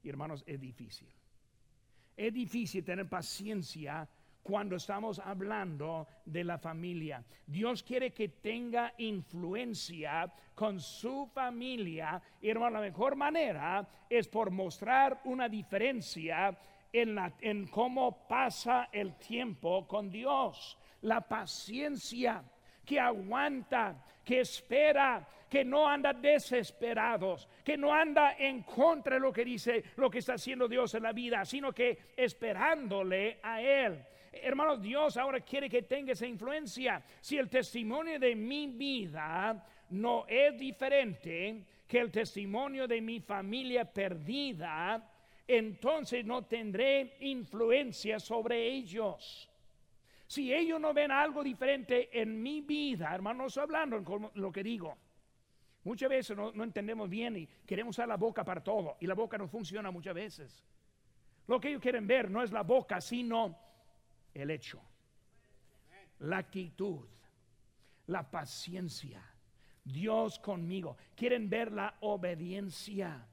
Y 0.03 0.11
hermanos, 0.11 0.45
es 0.47 0.61
difícil. 0.61 1.09
Es 2.17 2.33
difícil 2.33 2.85
tener 2.85 3.09
paciencia 3.09 4.09
cuando 4.43 4.77
estamos 4.77 5.19
hablando 5.19 6.07
de 6.25 6.45
la 6.45 6.59
familia. 6.59 7.23
Dios 7.47 7.83
quiere 7.83 8.13
que 8.13 8.29
tenga 8.29 8.95
influencia 8.99 10.33
con 10.55 10.81
su 10.81 11.27
familia. 11.33 12.21
Y 12.41 12.49
hermano, 12.49 12.79
la 12.79 12.81
mejor 12.81 13.17
manera 13.17 13.87
es 14.09 14.29
por 14.29 14.51
mostrar 14.51 15.21
una 15.25 15.49
diferencia 15.49 16.57
en, 16.93 17.15
la, 17.15 17.33
cómo 17.71 18.27
pasa 18.27 18.89
el 18.93 19.15
tiempo 19.17 19.87
con 19.87 20.11
Dios. 20.11 20.77
La 21.03 21.21
paciencia 21.21 22.43
que 22.85 22.99
aguanta, 22.99 24.05
que 24.25 24.41
espera, 24.41 25.27
que 25.51 25.65
no 25.65 25.89
anda 25.89 26.13
desesperados, 26.13 27.49
que 27.65 27.77
no 27.77 27.93
anda 27.93 28.37
en 28.39 28.63
contra 28.63 29.17
de 29.17 29.21
lo 29.21 29.33
que 29.33 29.45
dice, 29.45 29.83
lo 29.97 30.09
que 30.09 30.19
está 30.19 30.35
haciendo 30.35 30.69
Dios 30.69 30.95
en 30.95 31.03
la 31.03 31.13
vida, 31.13 31.45
sino 31.45 31.73
que 31.73 32.13
esperándole 32.17 33.41
a 33.43 33.61
Él. 33.61 34.01
Hermanos, 34.33 34.81
Dios 34.81 35.17
ahora 35.17 35.41
quiere 35.41 35.69
que 35.69 35.83
tenga 35.83 36.13
esa 36.13 36.27
influencia. 36.27 37.03
Si 37.21 37.37
el 37.37 37.49
testimonio 37.49 38.21
de 38.21 38.37
mi 38.37 38.69
vida 38.69 39.67
no 39.91 40.25
es 40.29 40.57
diferente 40.57 41.65
que 41.89 41.99
el 41.99 42.13
testimonio 42.13 42.87
de 42.87 43.01
mi 43.01 43.19
familia 43.19 43.85
perdida, 43.85 45.05
entonces 45.49 46.25
no 46.25 46.45
tendré 46.45 47.17
influencia 47.21 48.21
sobre 48.21 48.69
ellos. 48.69 49.51
Si 50.29 50.55
ellos 50.55 50.81
no 50.81 50.95
ven 50.95 51.11
algo 51.11 51.43
diferente 51.43 52.09
en 52.13 52.41
mi 52.41 52.61
vida, 52.61 53.13
hermanos, 53.13 53.59
hablando 53.59 54.05
con 54.05 54.31
lo 54.35 54.53
que 54.53 54.63
digo. 54.63 54.97
Muchas 55.85 56.11
veces 56.11 56.37
no, 56.37 56.51
entendemos 56.63 57.09
bien 57.09 57.37
y 57.37 57.47
queremos 57.67 57.97
usar 57.97 58.09
la 58.09 58.17
boca 58.17 58.45
para 58.45 58.63
todo 58.63 58.97
y 59.01 59.07
la 59.07 59.15
boca 59.15 59.39
no 59.39 59.49
funciona 59.49 59.91
muchas 59.91 60.15
veces. 60.15 60.65
Lo 61.47 61.61
que 61.61 61.69
ellos 61.69 61.81
quieren 61.81 62.07
ver 62.07 62.31
no 62.31 62.43
es 62.43 62.53
la 62.53 62.63
boca, 62.63 63.01
sino 63.01 63.59
el 64.35 64.51
hecho, 64.51 64.81
la 66.21 66.39
actitud, 66.39 67.07
la 68.07 68.31
paciencia. 68.31 69.23
Dios 69.83 70.39
conmigo. 70.39 70.97
Quieren 71.17 71.49
ver 71.49 71.73
la 71.73 71.97
obediencia. 72.01 73.27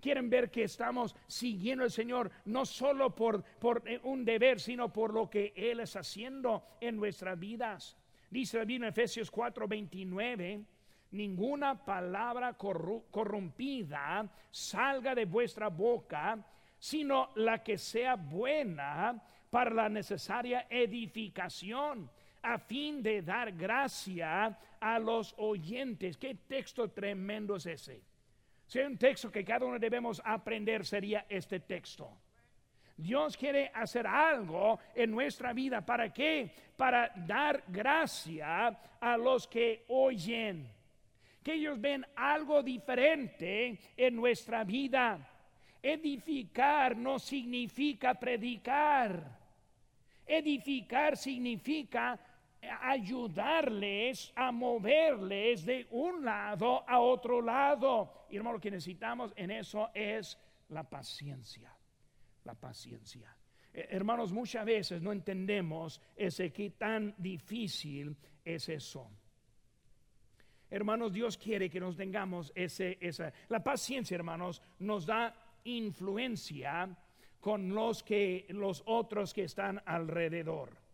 Quieren 0.00 0.30
ver 0.30 0.50
que 0.50 0.62
estamos 0.62 1.16
siguiendo 1.26 1.82
al 1.82 1.90
Señor 1.90 2.30
no 2.44 2.64
solo 2.64 3.14
por, 3.14 3.42
por 3.42 3.82
eh, 3.86 4.00
un 4.04 4.24
deber, 4.24 4.60
sino 4.60 4.92
por 4.92 5.12
lo 5.12 5.28
que 5.28 5.52
Él 5.56 5.80
está 5.80 6.00
haciendo 6.00 6.64
en 6.80 6.96
nuestras 6.96 7.36
vidas. 7.38 7.96
Dice 8.30 8.58
la 8.58 8.64
Biblia 8.64 8.86
en 8.86 8.92
Efesios 8.92 9.32
4:29, 9.32 10.64
ninguna 11.10 11.84
palabra 11.84 12.54
corrompida 12.54 14.28
salga 14.50 15.14
de 15.14 15.24
vuestra 15.24 15.68
boca, 15.68 16.38
sino 16.78 17.30
la 17.36 17.62
que 17.62 17.78
sea 17.78 18.16
buena 18.16 19.22
para 19.50 19.70
la 19.70 19.88
necesaria 19.88 20.66
edificación, 20.68 22.10
a 22.42 22.58
fin 22.58 23.02
de 23.02 23.22
dar 23.22 23.52
gracia 23.52 24.58
a 24.80 24.98
los 24.98 25.34
oyentes. 25.38 26.16
¿Qué 26.16 26.34
texto 26.34 26.90
tremendo 26.90 27.56
es 27.56 27.66
ese? 27.66 28.02
Si 28.66 28.78
hay 28.78 28.86
un 28.86 28.98
texto 28.98 29.32
que 29.32 29.44
cada 29.44 29.64
uno 29.64 29.78
debemos 29.78 30.20
aprender 30.24 30.84
sería 30.84 31.24
este 31.28 31.60
texto. 31.60 32.10
Dios 32.96 33.36
quiere 33.36 33.70
hacer 33.74 34.06
algo 34.06 34.78
en 34.94 35.10
nuestra 35.10 35.52
vida. 35.52 35.80
¿Para 35.80 36.12
qué? 36.12 36.50
Para 36.76 37.12
dar 37.14 37.62
gracia 37.68 38.76
a 39.00 39.16
los 39.16 39.46
que 39.46 39.84
oyen. 39.88 40.68
Que 41.48 41.54
ellos 41.54 41.80
ven 41.80 42.04
algo 42.14 42.62
diferente 42.62 43.78
en 43.96 44.16
nuestra 44.16 44.64
vida. 44.64 45.18
Edificar 45.82 46.94
no 46.94 47.18
significa 47.18 48.12
predicar. 48.20 49.38
Edificar 50.26 51.16
significa 51.16 52.20
ayudarles 52.82 54.30
a 54.36 54.52
moverles 54.52 55.64
de 55.64 55.86
un 55.92 56.22
lado 56.22 56.86
a 56.86 57.00
otro 57.00 57.40
lado. 57.40 58.26
Y 58.28 58.36
hermano, 58.36 58.56
lo 58.56 58.60
que 58.60 58.70
necesitamos 58.70 59.32
en 59.34 59.50
eso 59.50 59.88
es 59.94 60.36
la 60.68 60.82
paciencia. 60.82 61.74
La 62.44 62.52
paciencia. 62.56 63.34
Eh, 63.72 63.88
hermanos, 63.88 64.32
muchas 64.34 64.66
veces 64.66 65.00
no 65.00 65.12
entendemos 65.12 65.98
ese 66.14 66.52
que 66.52 66.72
tan 66.72 67.14
difícil 67.16 68.14
es 68.44 68.68
eso. 68.68 69.10
Hermanos, 70.70 71.12
Dios 71.12 71.38
quiere 71.38 71.70
que 71.70 71.80
nos 71.80 71.96
tengamos 71.96 72.52
ese, 72.54 72.98
esa. 73.00 73.32
La 73.48 73.62
paciencia, 73.62 74.14
hermanos, 74.14 74.62
nos 74.80 75.06
da 75.06 75.34
influencia 75.64 76.88
con 77.40 77.74
los 77.74 78.02
que 78.02 78.46
los 78.50 78.82
otros 78.86 79.32
que 79.32 79.44
están 79.44 79.80
alrededor 79.86 80.88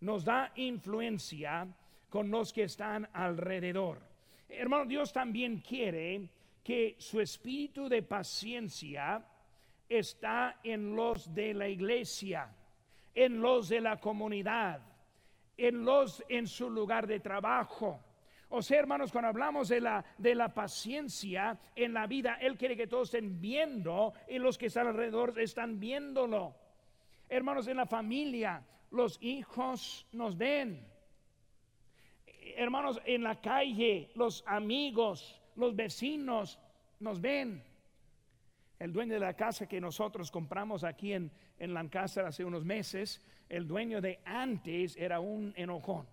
nos 0.00 0.24
da 0.24 0.52
influencia 0.56 1.68
con 2.08 2.30
los 2.30 2.52
que 2.52 2.64
están 2.64 3.08
alrededor. 3.12 4.00
Hermano, 4.48 4.86
Dios 4.86 5.12
también 5.12 5.58
quiere 5.58 6.28
que 6.62 6.96
su 6.98 7.20
espíritu 7.20 7.88
de 7.88 8.02
paciencia 8.02 9.24
está 9.88 10.60
en 10.62 10.94
los 10.96 11.32
de 11.34 11.54
la 11.54 11.68
iglesia, 11.68 12.54
en 13.14 13.40
los 13.40 13.68
de 13.68 13.80
la 13.80 13.98
comunidad, 13.98 14.80
en 15.56 15.84
los 15.84 16.24
en 16.28 16.46
su 16.46 16.70
lugar 16.70 17.06
de 17.06 17.20
trabajo. 17.20 18.00
O 18.52 18.62
sea, 18.62 18.80
hermanos, 18.80 19.12
cuando 19.12 19.28
hablamos 19.28 19.68
de 19.68 19.80
la, 19.80 20.04
de 20.18 20.34
la 20.34 20.52
paciencia 20.52 21.56
en 21.76 21.92
la 21.94 22.08
vida, 22.08 22.36
Él 22.40 22.58
quiere 22.58 22.76
que 22.76 22.88
todos 22.88 23.08
estén 23.08 23.40
viendo 23.40 24.12
y 24.28 24.38
los 24.40 24.58
que 24.58 24.66
están 24.66 24.88
alrededor 24.88 25.38
están 25.38 25.78
viéndolo. 25.78 26.56
Hermanos, 27.28 27.68
en 27.68 27.76
la 27.76 27.86
familia, 27.86 28.64
los 28.90 29.18
hijos 29.22 30.04
nos 30.10 30.36
ven. 30.36 30.84
hermanos, 32.56 33.00
en 33.04 33.22
la 33.22 33.40
calle, 33.40 34.10
los 34.16 34.42
amigos, 34.48 35.40
los 35.54 35.76
vecinos 35.76 36.58
nos 36.98 37.20
ven. 37.20 37.62
El 38.80 38.92
dueño 38.92 39.14
de 39.14 39.20
la 39.20 39.34
casa 39.34 39.68
que 39.68 39.80
nosotros 39.80 40.28
compramos 40.32 40.82
aquí 40.82 41.12
en, 41.12 41.30
en 41.60 41.72
Lancaster 41.72 42.24
hace 42.24 42.44
unos 42.44 42.64
meses, 42.64 43.24
el 43.48 43.68
dueño 43.68 44.00
de 44.00 44.18
antes 44.24 44.96
era 44.96 45.20
un 45.20 45.52
enojón. 45.54 46.08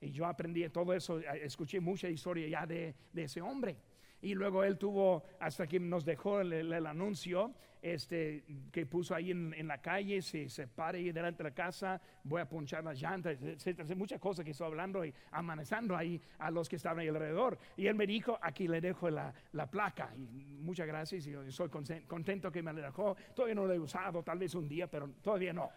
Y 0.00 0.12
yo 0.12 0.26
aprendí 0.26 0.66
todo 0.70 0.94
eso, 0.94 1.18
escuché 1.18 1.80
mucha 1.80 2.08
historia 2.08 2.48
ya 2.48 2.66
de, 2.66 2.94
de 3.12 3.24
ese 3.24 3.42
hombre. 3.42 3.76
Y 4.22 4.34
luego 4.34 4.64
él 4.64 4.76
tuvo, 4.76 5.24
hasta 5.38 5.66
que 5.66 5.80
nos 5.80 6.04
dejó 6.04 6.40
el, 6.40 6.86
anuncio, 6.86 7.54
este, 7.80 8.44
que 8.70 8.84
puso 8.84 9.14
ahí 9.14 9.30
en, 9.30 9.66
la 9.66 9.80
calle, 9.80 10.20
se, 10.20 10.48
se 10.50 10.66
pare 10.68 10.98
ahí 10.98 11.10
delante 11.10 11.42
de 11.42 11.48
la 11.48 11.54
casa, 11.54 12.00
voy 12.24 12.42
a 12.42 12.48
ponchar 12.48 12.84
las 12.84 13.00
llantas, 13.00 13.42
etcétera, 13.42 13.94
muchas 13.94 14.20
cosas 14.20 14.44
que 14.44 14.50
estoy 14.50 14.66
hablando 14.66 15.04
y 15.04 15.14
amanezando 15.30 15.96
ahí 15.96 16.20
a 16.38 16.50
los 16.50 16.68
que 16.68 16.76
estaban 16.76 16.98
ahí 16.98 17.08
alrededor. 17.08 17.58
Y 17.78 17.86
él 17.86 17.94
me 17.94 18.06
dijo, 18.06 18.38
aquí 18.42 18.68
le 18.68 18.82
dejo 18.82 19.08
la, 19.08 19.32
la 19.52 19.70
placa. 19.70 20.14
Y 20.14 20.58
muchas 20.60 20.86
gracias, 20.86 21.26
y 21.26 21.50
soy 21.50 21.70
contento 21.70 22.52
que 22.52 22.62
me 22.62 22.74
la 22.74 22.82
dejó. 22.82 23.16
Todavía 23.34 23.54
no 23.54 23.66
lo 23.66 23.72
he 23.72 23.78
usado, 23.78 24.22
tal 24.22 24.38
vez 24.38 24.54
un 24.54 24.68
día, 24.68 24.86
pero 24.86 25.08
todavía 25.22 25.54
no. 25.54 25.70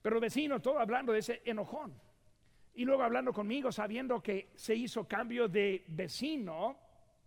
Pero 0.00 0.18
vecino, 0.18 0.60
todo 0.60 0.78
hablando 0.78 1.12
de 1.12 1.18
ese 1.18 1.42
enojón. 1.44 2.07
Y 2.78 2.84
luego 2.84 3.02
hablando 3.02 3.32
conmigo, 3.32 3.72
sabiendo 3.72 4.22
que 4.22 4.50
se 4.54 4.72
hizo 4.72 5.08
cambio 5.08 5.48
de 5.48 5.84
vecino 5.88 6.78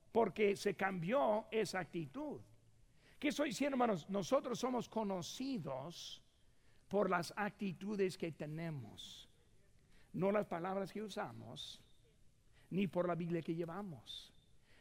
porque 0.10 0.56
se 0.56 0.76
cambió 0.76 1.48
esa 1.52 1.80
actitud. 1.80 2.40
¿Qué 3.20 3.28
estoy 3.28 3.50
diciendo, 3.50 3.76
hermanos? 3.76 4.10
Nosotros 4.10 4.58
somos 4.58 4.88
conocidos 4.88 6.22
por 6.88 7.10
las 7.10 7.34
actitudes 7.36 8.18
que 8.18 8.32
tenemos, 8.32 9.28
no 10.14 10.32
las 10.32 10.48
palabras 10.48 10.94
que 10.94 11.04
usamos, 11.04 11.82
ni 12.70 12.88
por 12.88 13.06
la 13.06 13.16
Biblia 13.16 13.42
que 13.42 13.54
llevamos, 13.54 14.32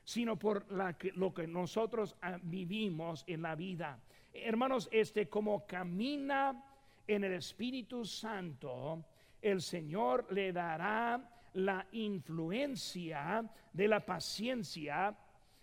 sino 0.04 0.38
por 0.38 0.70
la 0.70 0.96
lo 1.16 1.34
que 1.34 1.48
nosotros 1.48 2.14
ah, 2.22 2.38
vivimos 2.40 3.24
en 3.26 3.42
la 3.42 3.56
vida. 3.56 3.98
Hermanos, 4.32 4.88
este 4.92 5.28
como 5.28 5.66
camina 5.66 6.64
en 7.08 7.24
el 7.24 7.32
Espíritu 7.32 8.04
Santo, 8.04 9.04
el 9.42 9.60
Señor 9.60 10.26
le 10.30 10.52
dará 10.52 11.20
la 11.54 11.86
influencia 11.92 13.44
de 13.72 13.88
la 13.88 14.04
paciencia 14.04 15.16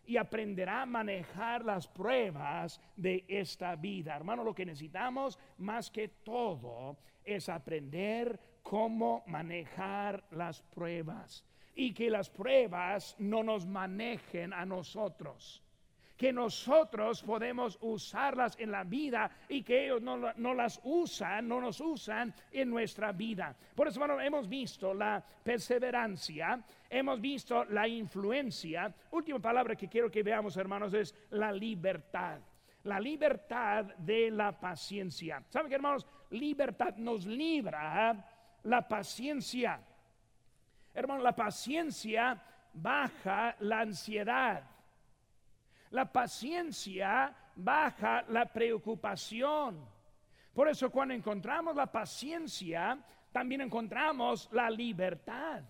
y 0.05 0.17
aprenderá 0.17 0.83
a 0.83 0.85
manejar 0.85 1.65
las 1.65 1.87
pruebas 1.87 2.79
de 2.95 3.25
esta 3.27 3.75
vida. 3.75 4.15
Hermano, 4.15 4.43
lo 4.43 4.55
que 4.55 4.65
necesitamos 4.65 5.37
más 5.57 5.91
que 5.91 6.07
todo 6.07 6.97
es 7.23 7.49
aprender 7.49 8.39
cómo 8.63 9.23
manejar 9.27 10.23
las 10.31 10.61
pruebas 10.61 11.45
y 11.75 11.93
que 11.93 12.09
las 12.09 12.29
pruebas 12.29 13.15
no 13.19 13.43
nos 13.43 13.65
manejen 13.65 14.53
a 14.53 14.65
nosotros 14.65 15.61
que 16.17 16.33
nosotros 16.33 17.21
podemos 17.21 17.77
usarlas 17.81 18.57
en 18.59 18.71
la 18.71 18.83
vida 18.83 19.29
y 19.47 19.61
que 19.61 19.85
ellos 19.85 20.01
no, 20.01 20.53
las 20.53 20.81
usan, 20.83 21.47
no 21.47 21.61
nos 21.61 21.79
usan 21.79 22.33
en 22.51 22.69
nuestra 22.71 23.11
vida. 23.11 23.55
Por 23.75 23.87
eso, 23.87 24.01
hermano, 24.01 24.19
hemos 24.19 24.49
visto 24.49 24.93
la 24.93 25.23
perseverancia, 25.43 26.59
hemos 26.89 27.21
visto 27.21 27.63
la 27.65 27.87
influencia. 27.87 28.91
Última 29.11 29.39
palabra 29.39 29.75
que 29.75 29.87
quiero 29.87 30.09
que 30.09 30.23
veamos, 30.23 30.57
hermanos, 30.57 30.93
es 30.95 31.13
la 31.29 31.51
libertad. 31.51 32.39
La 32.83 32.99
libertad 32.99 33.85
de 33.97 34.31
la 34.31 34.59
paciencia. 34.59 35.43
¿Saben 35.49 35.69
qué, 35.69 35.75
hermanos? 35.75 36.07
Libertad 36.31 36.95
nos 36.95 37.25
libra 37.25 38.25
la 38.63 38.87
paciencia. 38.87 39.79
Hermano, 40.93 41.21
la 41.21 41.35
paciencia 41.35 42.41
baja 42.73 43.55
la 43.59 43.81
ansiedad. 43.81 44.63
La 45.91 46.11
paciencia 46.11 47.33
baja 47.55 48.23
la 48.29 48.45
preocupación. 48.45 49.85
Por 50.53 50.67
eso 50.69 50.89
cuando 50.89 51.13
encontramos 51.13 51.75
la 51.75 51.91
paciencia, 51.91 52.97
también 53.31 53.61
encontramos 53.61 54.49
la 54.51 54.69
libertad. 54.69 55.61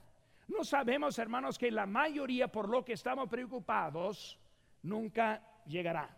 No 0.48 0.64
sabemos, 0.64 1.20
hermanos, 1.20 1.58
que 1.58 1.72
la 1.72 1.86
mayoría 1.86 2.48
por 2.48 2.70
lo 2.70 2.86
que 2.86 2.94
estamos 2.94 3.28
preocupados 3.28 4.40
nunca 4.84 5.42
llegará. 5.66 6.10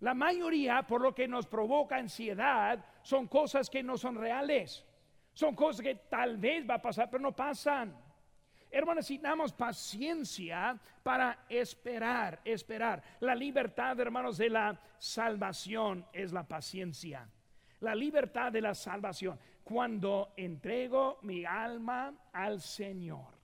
La 0.00 0.12
mayoría 0.12 0.82
por 0.82 1.00
lo 1.00 1.14
que 1.14 1.26
nos 1.26 1.46
provoca 1.46 1.96
ansiedad 1.96 2.84
son 3.02 3.26
cosas 3.26 3.70
que 3.70 3.82
no 3.82 3.96
son 3.96 4.16
reales. 4.16 4.84
Son 5.32 5.54
cosas 5.54 5.82
que 5.82 5.94
tal 5.94 6.36
vez 6.36 6.68
va 6.68 6.74
a 6.74 6.82
pasar, 6.82 7.08
pero 7.10 7.22
no 7.22 7.32
pasan. 7.32 7.96
Hermanos, 8.70 9.04
necesitamos 9.08 9.52
paciencia 9.52 10.78
para 11.02 11.46
esperar, 11.48 12.40
esperar. 12.44 13.02
La 13.20 13.34
libertad, 13.34 13.98
hermanos, 14.00 14.38
de 14.38 14.50
la 14.50 14.80
salvación 14.98 16.04
es 16.12 16.32
la 16.32 16.46
paciencia. 16.46 17.28
La 17.80 17.94
libertad 17.94 18.52
de 18.52 18.60
la 18.60 18.74
salvación. 18.74 19.38
Cuando 19.62 20.32
entrego 20.36 21.18
mi 21.22 21.44
alma 21.44 22.14
al 22.32 22.60
Señor. 22.60 23.36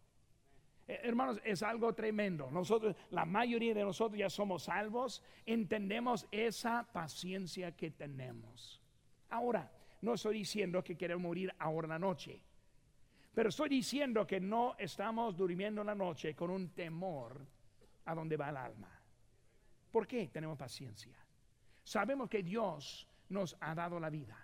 Eh, 0.89 1.01
hermanos, 1.05 1.41
es 1.45 1.63
algo 1.63 1.95
tremendo. 1.95 2.51
Nosotros, 2.51 2.97
la 3.11 3.25
mayoría 3.25 3.75
de 3.75 3.85
nosotros 3.85 4.19
ya 4.19 4.29
somos 4.29 4.65
salvos, 4.65 5.23
entendemos 5.47 6.27
esa 6.31 6.87
paciencia 6.93 7.73
que 7.73 7.91
tenemos. 7.91 8.81
Ahora, 9.31 9.71
no 10.03 10.15
estoy 10.15 10.39
diciendo 10.39 10.83
que 10.83 10.97
queremos 10.97 11.23
morir 11.23 11.55
ahora 11.59 11.87
en 11.87 11.91
la 11.91 11.99
noche. 11.99 12.43
Pero 13.35 13.49
estoy 13.49 13.71
diciendo 13.71 14.27
que 14.27 14.41
no 14.41 14.75
estamos 14.79 15.37
durmiendo 15.37 15.81
en 15.81 15.87
la 15.87 15.95
noche 15.95 16.35
con 16.35 16.51
un 16.51 16.71
temor 16.71 17.47
a 18.05 18.15
dónde 18.15 18.37
va 18.37 18.51
el 18.51 18.57
alma. 18.57 19.01
¿Por 19.91 20.07
qué 20.07 20.29
tenemos 20.29 20.59
paciencia? 20.59 21.17
Sabemos 21.83 22.29
que 22.29 22.43
Dios 22.43 23.09
nos 23.31 23.57
ha 23.61 23.75
dado 23.75 23.99
la 23.99 24.11
vida. 24.11 24.37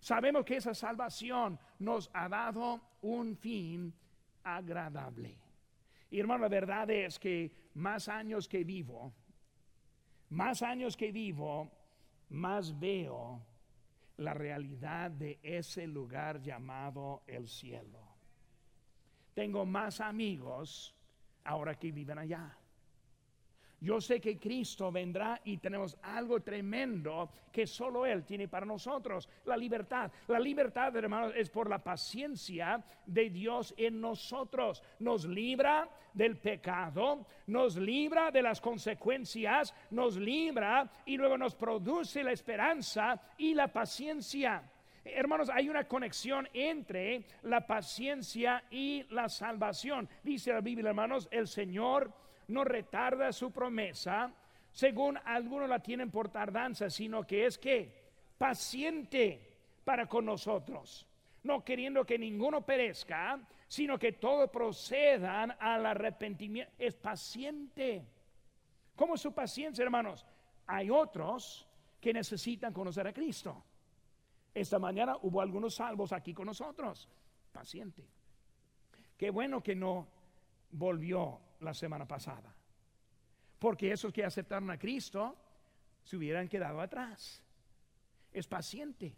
Sabemos 0.00 0.44
que 0.44 0.56
esa 0.56 0.74
salvación 0.74 1.58
nos 1.78 2.10
ha 2.14 2.28
dado 2.28 2.80
un 3.02 3.36
fin 3.36 3.94
agradable. 4.42 5.38
Y 6.10 6.18
hermano, 6.18 6.42
la 6.42 6.48
verdad 6.48 6.90
es 6.90 7.18
que 7.18 7.70
más 7.74 8.08
años 8.08 8.48
que 8.48 8.64
vivo, 8.64 9.12
más 10.30 10.62
años 10.62 10.96
que 10.96 11.12
vivo, 11.12 11.70
más 12.30 12.78
veo 12.78 13.46
la 14.16 14.34
realidad 14.34 15.10
de 15.10 15.38
ese 15.42 15.86
lugar 15.86 16.40
llamado 16.40 17.22
el 17.26 17.48
cielo. 17.48 18.11
Tengo 19.34 19.64
más 19.64 20.00
amigos 20.00 20.94
ahora 21.44 21.74
que 21.74 21.92
viven 21.92 22.18
allá. 22.18 22.58
Yo 23.82 24.00
sé 24.00 24.20
que 24.20 24.38
Cristo 24.38 24.92
vendrá 24.92 25.40
y 25.42 25.56
tenemos 25.58 25.98
algo 26.02 26.38
tremendo 26.40 27.28
que 27.50 27.66
solo 27.66 28.06
Él 28.06 28.24
tiene 28.24 28.46
para 28.46 28.64
nosotros, 28.64 29.28
la 29.44 29.56
libertad. 29.56 30.08
La 30.28 30.38
libertad, 30.38 30.94
hermanos, 30.94 31.32
es 31.34 31.50
por 31.50 31.68
la 31.68 31.82
paciencia 31.82 32.80
de 33.04 33.28
Dios 33.28 33.74
en 33.76 34.00
nosotros. 34.00 34.84
Nos 35.00 35.24
libra 35.24 35.90
del 36.14 36.36
pecado, 36.36 37.26
nos 37.48 37.76
libra 37.76 38.30
de 38.30 38.42
las 38.42 38.60
consecuencias, 38.60 39.74
nos 39.90 40.16
libra 40.16 40.88
y 41.04 41.16
luego 41.16 41.36
nos 41.36 41.56
produce 41.56 42.22
la 42.22 42.30
esperanza 42.30 43.20
y 43.36 43.52
la 43.52 43.66
paciencia. 43.66 44.62
Hermanos, 45.04 45.50
hay 45.50 45.68
una 45.68 45.84
conexión 45.84 46.48
entre 46.52 47.24
la 47.42 47.66
paciencia 47.66 48.64
y 48.70 49.04
la 49.10 49.28
salvación. 49.28 50.08
Dice 50.22 50.52
la 50.52 50.60
Biblia, 50.60 50.90
hermanos, 50.90 51.28
el 51.32 51.48
Señor 51.48 52.12
no 52.48 52.64
retarda 52.64 53.32
su 53.32 53.50
promesa, 53.50 54.32
según 54.70 55.18
algunos 55.24 55.68
la 55.68 55.80
tienen 55.80 56.10
por 56.10 56.28
tardanza, 56.28 56.88
sino 56.88 57.26
que 57.26 57.46
es 57.46 57.58
que 57.58 58.02
paciente 58.38 59.58
para 59.84 60.06
con 60.06 60.24
nosotros, 60.24 61.06
no 61.42 61.64
queriendo 61.64 62.04
que 62.04 62.18
ninguno 62.18 62.64
perezca, 62.64 63.40
sino 63.66 63.98
que 63.98 64.12
todos 64.12 64.50
procedan 64.50 65.56
al 65.58 65.86
arrepentimiento. 65.86 66.72
Es 66.78 66.94
paciente. 66.94 68.04
¿Cómo 68.94 69.14
es 69.14 69.20
su 69.20 69.32
paciencia, 69.32 69.82
hermanos? 69.82 70.24
Hay 70.66 70.90
otros 70.90 71.66
que 72.00 72.12
necesitan 72.12 72.72
conocer 72.72 73.06
a 73.06 73.12
Cristo. 73.12 73.64
Esta 74.54 74.78
mañana 74.78 75.16
hubo 75.22 75.40
algunos 75.40 75.74
salvos 75.74 76.12
aquí 76.12 76.34
con 76.34 76.46
nosotros. 76.46 77.08
Paciente. 77.52 78.06
Qué 79.16 79.30
bueno 79.30 79.62
que 79.62 79.74
no 79.74 80.08
volvió 80.70 81.40
la 81.60 81.74
semana 81.74 82.06
pasada. 82.06 82.54
Porque 83.58 83.92
esos 83.92 84.12
que 84.12 84.24
aceptaron 84.24 84.70
a 84.70 84.78
Cristo 84.78 85.36
se 86.02 86.16
hubieran 86.16 86.48
quedado 86.48 86.80
atrás. 86.80 87.42
Es 88.32 88.46
paciente. 88.46 89.14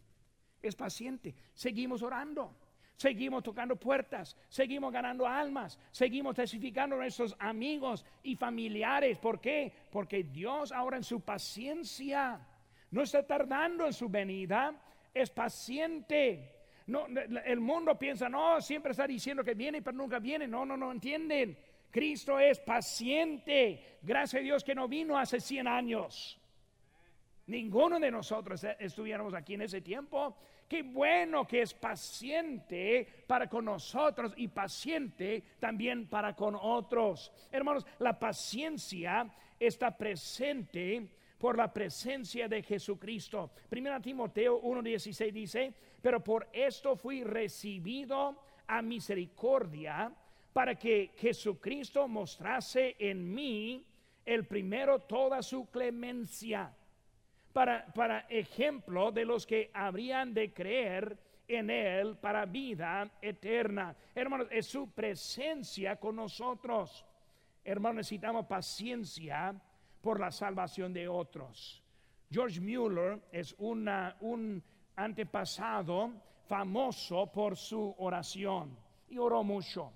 Es 0.62 0.76
paciente. 0.76 1.35
Seguimos 1.55 2.03
orando. 2.03 2.55
Seguimos 2.97 3.43
tocando 3.43 3.74
puertas, 3.74 4.37
seguimos 4.49 4.93
ganando 4.93 5.26
almas, 5.26 5.80
seguimos 5.91 6.37
testificando 6.37 6.95
a 6.95 7.01
nuestros 7.01 7.35
amigos 7.41 8.05
y 8.22 8.37
familiares. 8.37 9.18
¿Por 9.18 9.41
qué? 9.41 9.72
Porque 9.91 10.22
Dios 10.22 10.70
ahora 10.70 10.97
en 10.97 11.03
su 11.03 11.20
paciencia 11.20 12.41
no 12.93 13.03
está 13.03 13.26
tardando 13.26 13.85
en 13.87 13.93
su 13.93 14.09
venida, 14.09 14.80
es 15.14 15.30
paciente. 15.30 16.50
El 17.46 17.60
mundo 17.60 17.98
piensa, 17.98 18.28
no, 18.28 18.60
siempre 18.60 18.90
está 18.90 19.06
diciendo 19.06 19.42
que 19.42 19.54
viene, 19.54 19.80
pero 19.80 19.96
nunca 19.96 20.18
viene. 20.18 20.46
No, 20.46 20.66
no, 20.66 20.76
no 20.76 20.92
entienden. 20.92 21.56
Cristo 21.90 22.38
es 22.40 22.58
paciente. 22.58 23.98
Gracias 24.02 24.40
a 24.40 24.42
Dios 24.42 24.64
que 24.64 24.74
no 24.74 24.88
vino 24.88 25.16
hace 25.16 25.40
100 25.40 25.68
años. 25.68 26.40
Ninguno 27.46 28.00
de 28.00 28.10
nosotros 28.10 28.64
e, 28.64 28.76
estuviéramos 28.80 29.32
aquí 29.32 29.54
en 29.54 29.62
ese 29.62 29.80
tiempo. 29.80 30.36
Qué 30.68 30.82
bueno 30.82 31.46
que 31.46 31.62
es 31.62 31.72
paciente 31.72 33.24
para 33.26 33.48
con 33.48 33.66
nosotros 33.66 34.32
y 34.36 34.48
paciente 34.48 35.42
también 35.60 36.08
para 36.08 36.34
con 36.34 36.56
otros. 36.60 37.30
Hermanos, 37.52 37.86
la 37.98 38.18
paciencia 38.18 39.30
está 39.60 39.96
presente 39.96 41.08
por 41.39 41.57
la 41.57 41.72
presencia 41.72 42.49
de 42.49 42.62
Jesucristo. 42.62 43.51
Primera 43.68 44.01
Timoteo 44.01 44.61
1:16 44.62 45.32
dice, 45.32 45.74
pero 46.01 46.22
por 46.22 46.49
esto 46.53 46.97
fui 46.97 47.24
recibido 47.24 48.39
a 48.66 48.82
misericordia 48.82 50.12
para 50.53 50.76
que 50.76 51.12
Jesucristo 51.16 52.07
mostrase 52.07 52.97
en 52.99 53.35
mí 53.35 53.85
el 54.24 54.47
primero 54.47 55.01
toda 55.01 55.43
su 55.43 55.70
clemencia, 55.70 56.72
para, 57.53 57.87
para 57.93 58.20
ejemplo 58.28 59.12
de 59.12 59.24
los 59.24 59.47
que 59.47 59.70
habrían 59.74 60.32
de 60.32 60.53
creer 60.53 61.18
en 61.47 61.70
Él 61.70 62.16
para 62.16 62.47
vida 62.47 63.11
eterna. 63.20 63.95
Hermanos, 64.14 64.49
es 64.51 64.66
su 64.66 64.91
presencia 64.91 65.97
con 65.97 66.16
nosotros. 66.16 67.05
Hermanos, 67.64 67.97
necesitamos 67.97 68.47
paciencia 68.47 69.55
por 70.05 70.20
la 70.20 70.30
salvación 70.30 70.92
de 70.92 71.09
otros. 71.09 71.82
George 72.30 72.61
Mueller 72.61 73.22
es 73.32 73.55
una, 73.57 74.14
un 74.20 74.62
antepasado 74.96 76.12
famoso 76.46 77.32
por 77.32 77.57
su 77.57 77.94
oración 77.96 78.76
y 79.09 79.16
oró 79.16 79.42
mucho. 79.42 79.90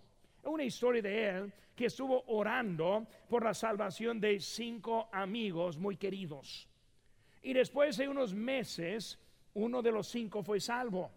Una 0.45 0.65
historia 0.65 1.03
de 1.03 1.29
él 1.29 1.53
que 1.77 1.87
estuvo 1.87 2.25
orando 2.29 3.07
por 3.29 3.45
la 3.45 3.53
salvación 3.53 4.19
de 4.19 4.41
cinco 4.41 5.11
amigos 5.13 5.77
muy 5.77 5.99
queridos. 5.99 6.67
Y 7.43 7.53
después 7.53 7.99
de 7.99 8.09
unos 8.09 8.33
meses, 8.33 9.19
uno 9.53 9.83
de 9.83 9.93
los 9.93 10.09
cinco 10.09 10.43
fue 10.43 10.59
salvo. 10.59 11.11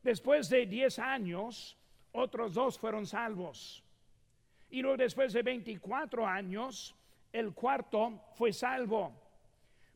Después 0.00 0.48
de 0.48 0.64
diez 0.64 1.00
años, 1.00 1.76
otros 2.12 2.54
dos 2.54 2.78
fueron 2.78 3.04
salvos. 3.04 3.82
Y 4.70 4.80
luego 4.80 4.96
después 4.96 5.32
de 5.32 5.42
24 5.42 6.24
años, 6.24 6.94
el 7.32 7.54
cuarto 7.54 8.24
fue 8.34 8.52
salvo, 8.52 9.12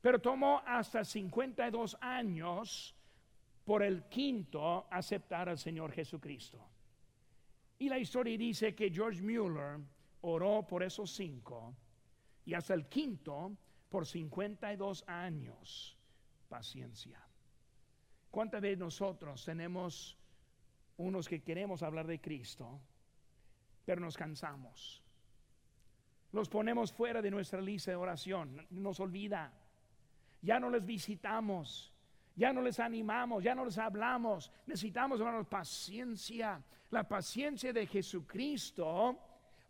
pero 0.01 0.21
tomó 0.21 0.63
hasta 0.67 1.05
52 1.05 1.97
años 2.01 2.95
por 3.65 3.83
el 3.83 4.05
quinto 4.05 4.87
aceptar 4.91 5.49
al 5.49 5.59
Señor 5.59 5.93
Jesucristo. 5.93 6.69
Y 7.79 7.89
la 7.89 7.99
historia 7.99 8.37
dice 8.37 8.75
que 8.75 8.91
George 8.91 9.23
Mueller 9.23 9.81
oró 10.21 10.67
por 10.67 10.83
esos 10.83 11.11
cinco 11.11 11.75
y 12.45 12.55
hasta 12.55 12.75
el 12.75 12.87
quinto 12.89 13.57
por 13.89 14.07
52 14.07 15.05
años. 15.07 15.99
Paciencia. 16.49 17.21
¿Cuántas 18.31 18.61
veces 18.61 18.79
nosotros 18.79 19.45
tenemos 19.45 20.17
unos 20.97 21.29
que 21.29 21.43
queremos 21.43 21.83
hablar 21.83 22.07
de 22.07 22.21
Cristo, 22.21 22.81
pero 23.85 24.01
nos 24.01 24.17
cansamos? 24.17 25.04
Los 26.35 26.49
ponemos 26.49 26.93
fuera 26.93 27.23
de 27.23 27.31
nuestra 27.31 27.61
lista 27.61 27.93
de 27.93 27.97
oración, 27.97 28.67
nos 28.71 28.99
olvida. 28.99 29.53
Ya 30.43 30.59
no 30.59 30.69
les 30.69 30.85
visitamos, 30.85 31.93
ya 32.35 32.53
no 32.53 32.61
les 32.61 32.81
animamos, 32.81 33.45
ya 33.45 33.55
no 33.55 33.65
les 33.65 33.79
hablamos. 33.79 34.51
Necesitamos, 34.67 35.21
hermanos, 35.21 35.47
paciencia, 35.47 36.61
la 36.91 37.05
paciencia 37.05 37.73
de 37.73 37.87
Jesucristo 37.87 39.17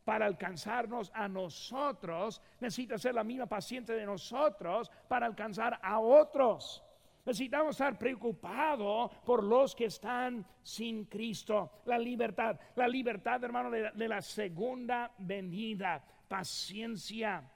para 0.04 0.24
alcanzarnos 0.24 1.12
a 1.14 1.28
nosotros. 1.28 2.40
Necesita 2.60 2.96
ser 2.96 3.14
la 3.14 3.24
misma 3.24 3.46
paciencia 3.46 3.94
de 3.94 4.06
nosotros 4.06 4.90
para 5.06 5.26
alcanzar 5.26 5.78
a 5.82 5.98
otros. 5.98 6.82
Necesitamos 7.26 7.72
estar 7.72 7.98
preocupados 7.98 9.10
por 9.24 9.44
los 9.44 9.74
que 9.74 9.86
están 9.86 10.46
sin 10.62 11.04
Cristo. 11.04 11.82
La 11.84 11.98
libertad, 11.98 12.58
la 12.74 12.88
libertad, 12.88 13.44
hermano, 13.44 13.70
de, 13.70 13.90
de 13.92 14.08
la 14.08 14.22
segunda 14.22 15.12
venida 15.18 16.02
paciencia. 16.34 17.48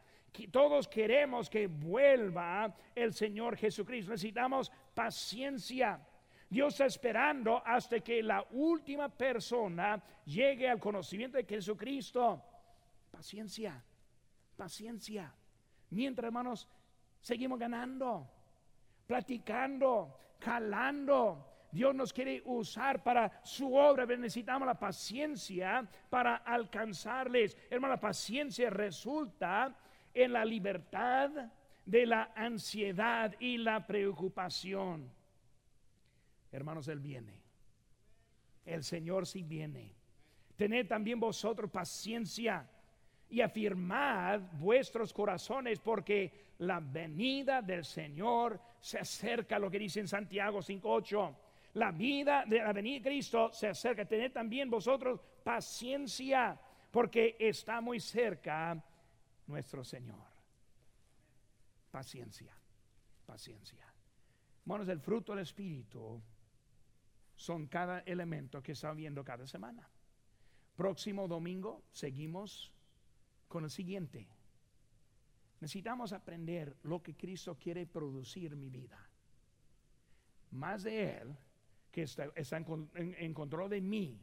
Todos 0.52 0.86
queremos 0.86 1.50
que 1.50 1.66
vuelva 1.66 2.72
el 2.94 3.12
Señor 3.12 3.56
Jesucristo. 3.56 4.12
Necesitamos 4.12 4.70
paciencia. 4.94 6.00
Dios 6.48 6.74
está 6.74 6.86
esperando 6.86 7.60
hasta 7.66 7.98
que 7.98 8.22
la 8.22 8.46
última 8.52 9.08
persona 9.08 10.00
llegue 10.24 10.68
al 10.68 10.78
conocimiento 10.78 11.38
de 11.38 11.44
Jesucristo. 11.44 12.40
Paciencia, 13.10 13.82
paciencia. 14.56 15.34
Mientras, 15.90 16.26
hermanos, 16.26 16.68
seguimos 17.20 17.58
ganando, 17.58 18.30
platicando, 19.08 20.36
calando, 20.38 21.57
Dios 21.70 21.94
nos 21.94 22.12
quiere 22.12 22.42
usar 22.46 23.02
para 23.02 23.40
su 23.44 23.74
obra, 23.74 24.06
necesitamos 24.06 24.66
la 24.66 24.78
paciencia 24.78 25.86
para 26.08 26.36
alcanzarles. 26.36 27.56
Hermano, 27.68 27.94
la 27.94 28.00
paciencia 28.00 28.70
resulta 28.70 29.76
en 30.14 30.32
la 30.32 30.44
libertad 30.44 31.30
de 31.84 32.06
la 32.06 32.32
ansiedad 32.34 33.34
y 33.38 33.58
la 33.58 33.86
preocupación. 33.86 35.10
Hermanos, 36.50 36.88
Él 36.88 37.00
viene. 37.00 37.42
El 38.64 38.82
Señor 38.82 39.26
sí 39.26 39.42
viene. 39.42 39.94
Tened 40.56 40.88
también 40.88 41.20
vosotros 41.20 41.70
paciencia 41.70 42.68
y 43.28 43.42
afirmad 43.42 44.40
vuestros 44.54 45.12
corazones 45.12 45.80
porque 45.80 46.54
la 46.58 46.80
venida 46.80 47.60
del 47.60 47.84
Señor 47.84 48.58
se 48.80 48.98
acerca, 48.98 49.58
lo 49.58 49.70
que 49.70 49.78
dice 49.78 50.00
en 50.00 50.08
Santiago 50.08 50.60
5.8 50.60 51.36
la 51.74 51.92
vida 51.92 52.44
de 52.46 52.58
la 52.58 52.72
venida 52.72 52.96
de 52.96 53.02
Cristo 53.02 53.52
se 53.52 53.68
acerca. 53.68 54.04
Tened 54.04 54.32
también 54.32 54.70
vosotros 54.70 55.20
paciencia, 55.44 56.58
porque 56.90 57.36
está 57.38 57.80
muy 57.80 58.00
cerca 58.00 58.82
nuestro 59.46 59.84
Señor. 59.84 60.26
Paciencia, 61.90 62.54
paciencia. 63.26 63.86
Hermanos, 64.62 64.88
el 64.88 65.00
fruto 65.00 65.32
del 65.32 65.42
Espíritu 65.42 66.22
son 67.34 67.66
cada 67.66 68.00
elemento 68.00 68.62
que 68.62 68.72
está 68.72 68.92
viendo 68.92 69.24
cada 69.24 69.46
semana. 69.46 69.88
Próximo 70.76 71.26
domingo 71.26 71.84
seguimos 71.90 72.72
con 73.48 73.64
el 73.64 73.70
siguiente. 73.70 74.28
Necesitamos 75.60 76.12
aprender 76.12 76.76
lo 76.82 77.02
que 77.02 77.16
Cristo 77.16 77.56
quiere 77.56 77.86
producir 77.86 78.52
en 78.52 78.60
mi 78.60 78.70
vida. 78.70 78.98
Más 80.50 80.82
de 80.82 81.16
Él 81.18 81.36
que 81.98 82.04
está, 82.04 82.62
en, 82.94 83.34
control 83.34 83.70
de 83.70 83.80
mí, 83.80 84.20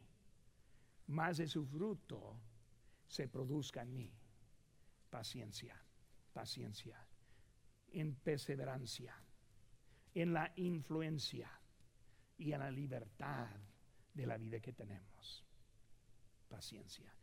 más 1.08 1.36
de 1.36 1.46
su 1.46 1.66
fruto 1.66 2.40
se 3.06 3.28
produzca 3.28 3.82
en 3.82 3.94
mí. 3.94 4.14
Paciencia, 5.10 5.76
paciencia, 6.32 7.06
en 7.92 8.16
perseverancia, 8.16 9.14
en 10.14 10.32
la 10.32 10.54
influencia 10.56 11.52
y 12.38 12.54
en 12.54 12.60
la 12.60 12.72
libertad 12.72 13.50
de 14.14 14.26
la 14.26 14.38
vida 14.38 14.62
que 14.62 14.72
tenemos. 14.72 15.44
Paciencia. 16.48 17.14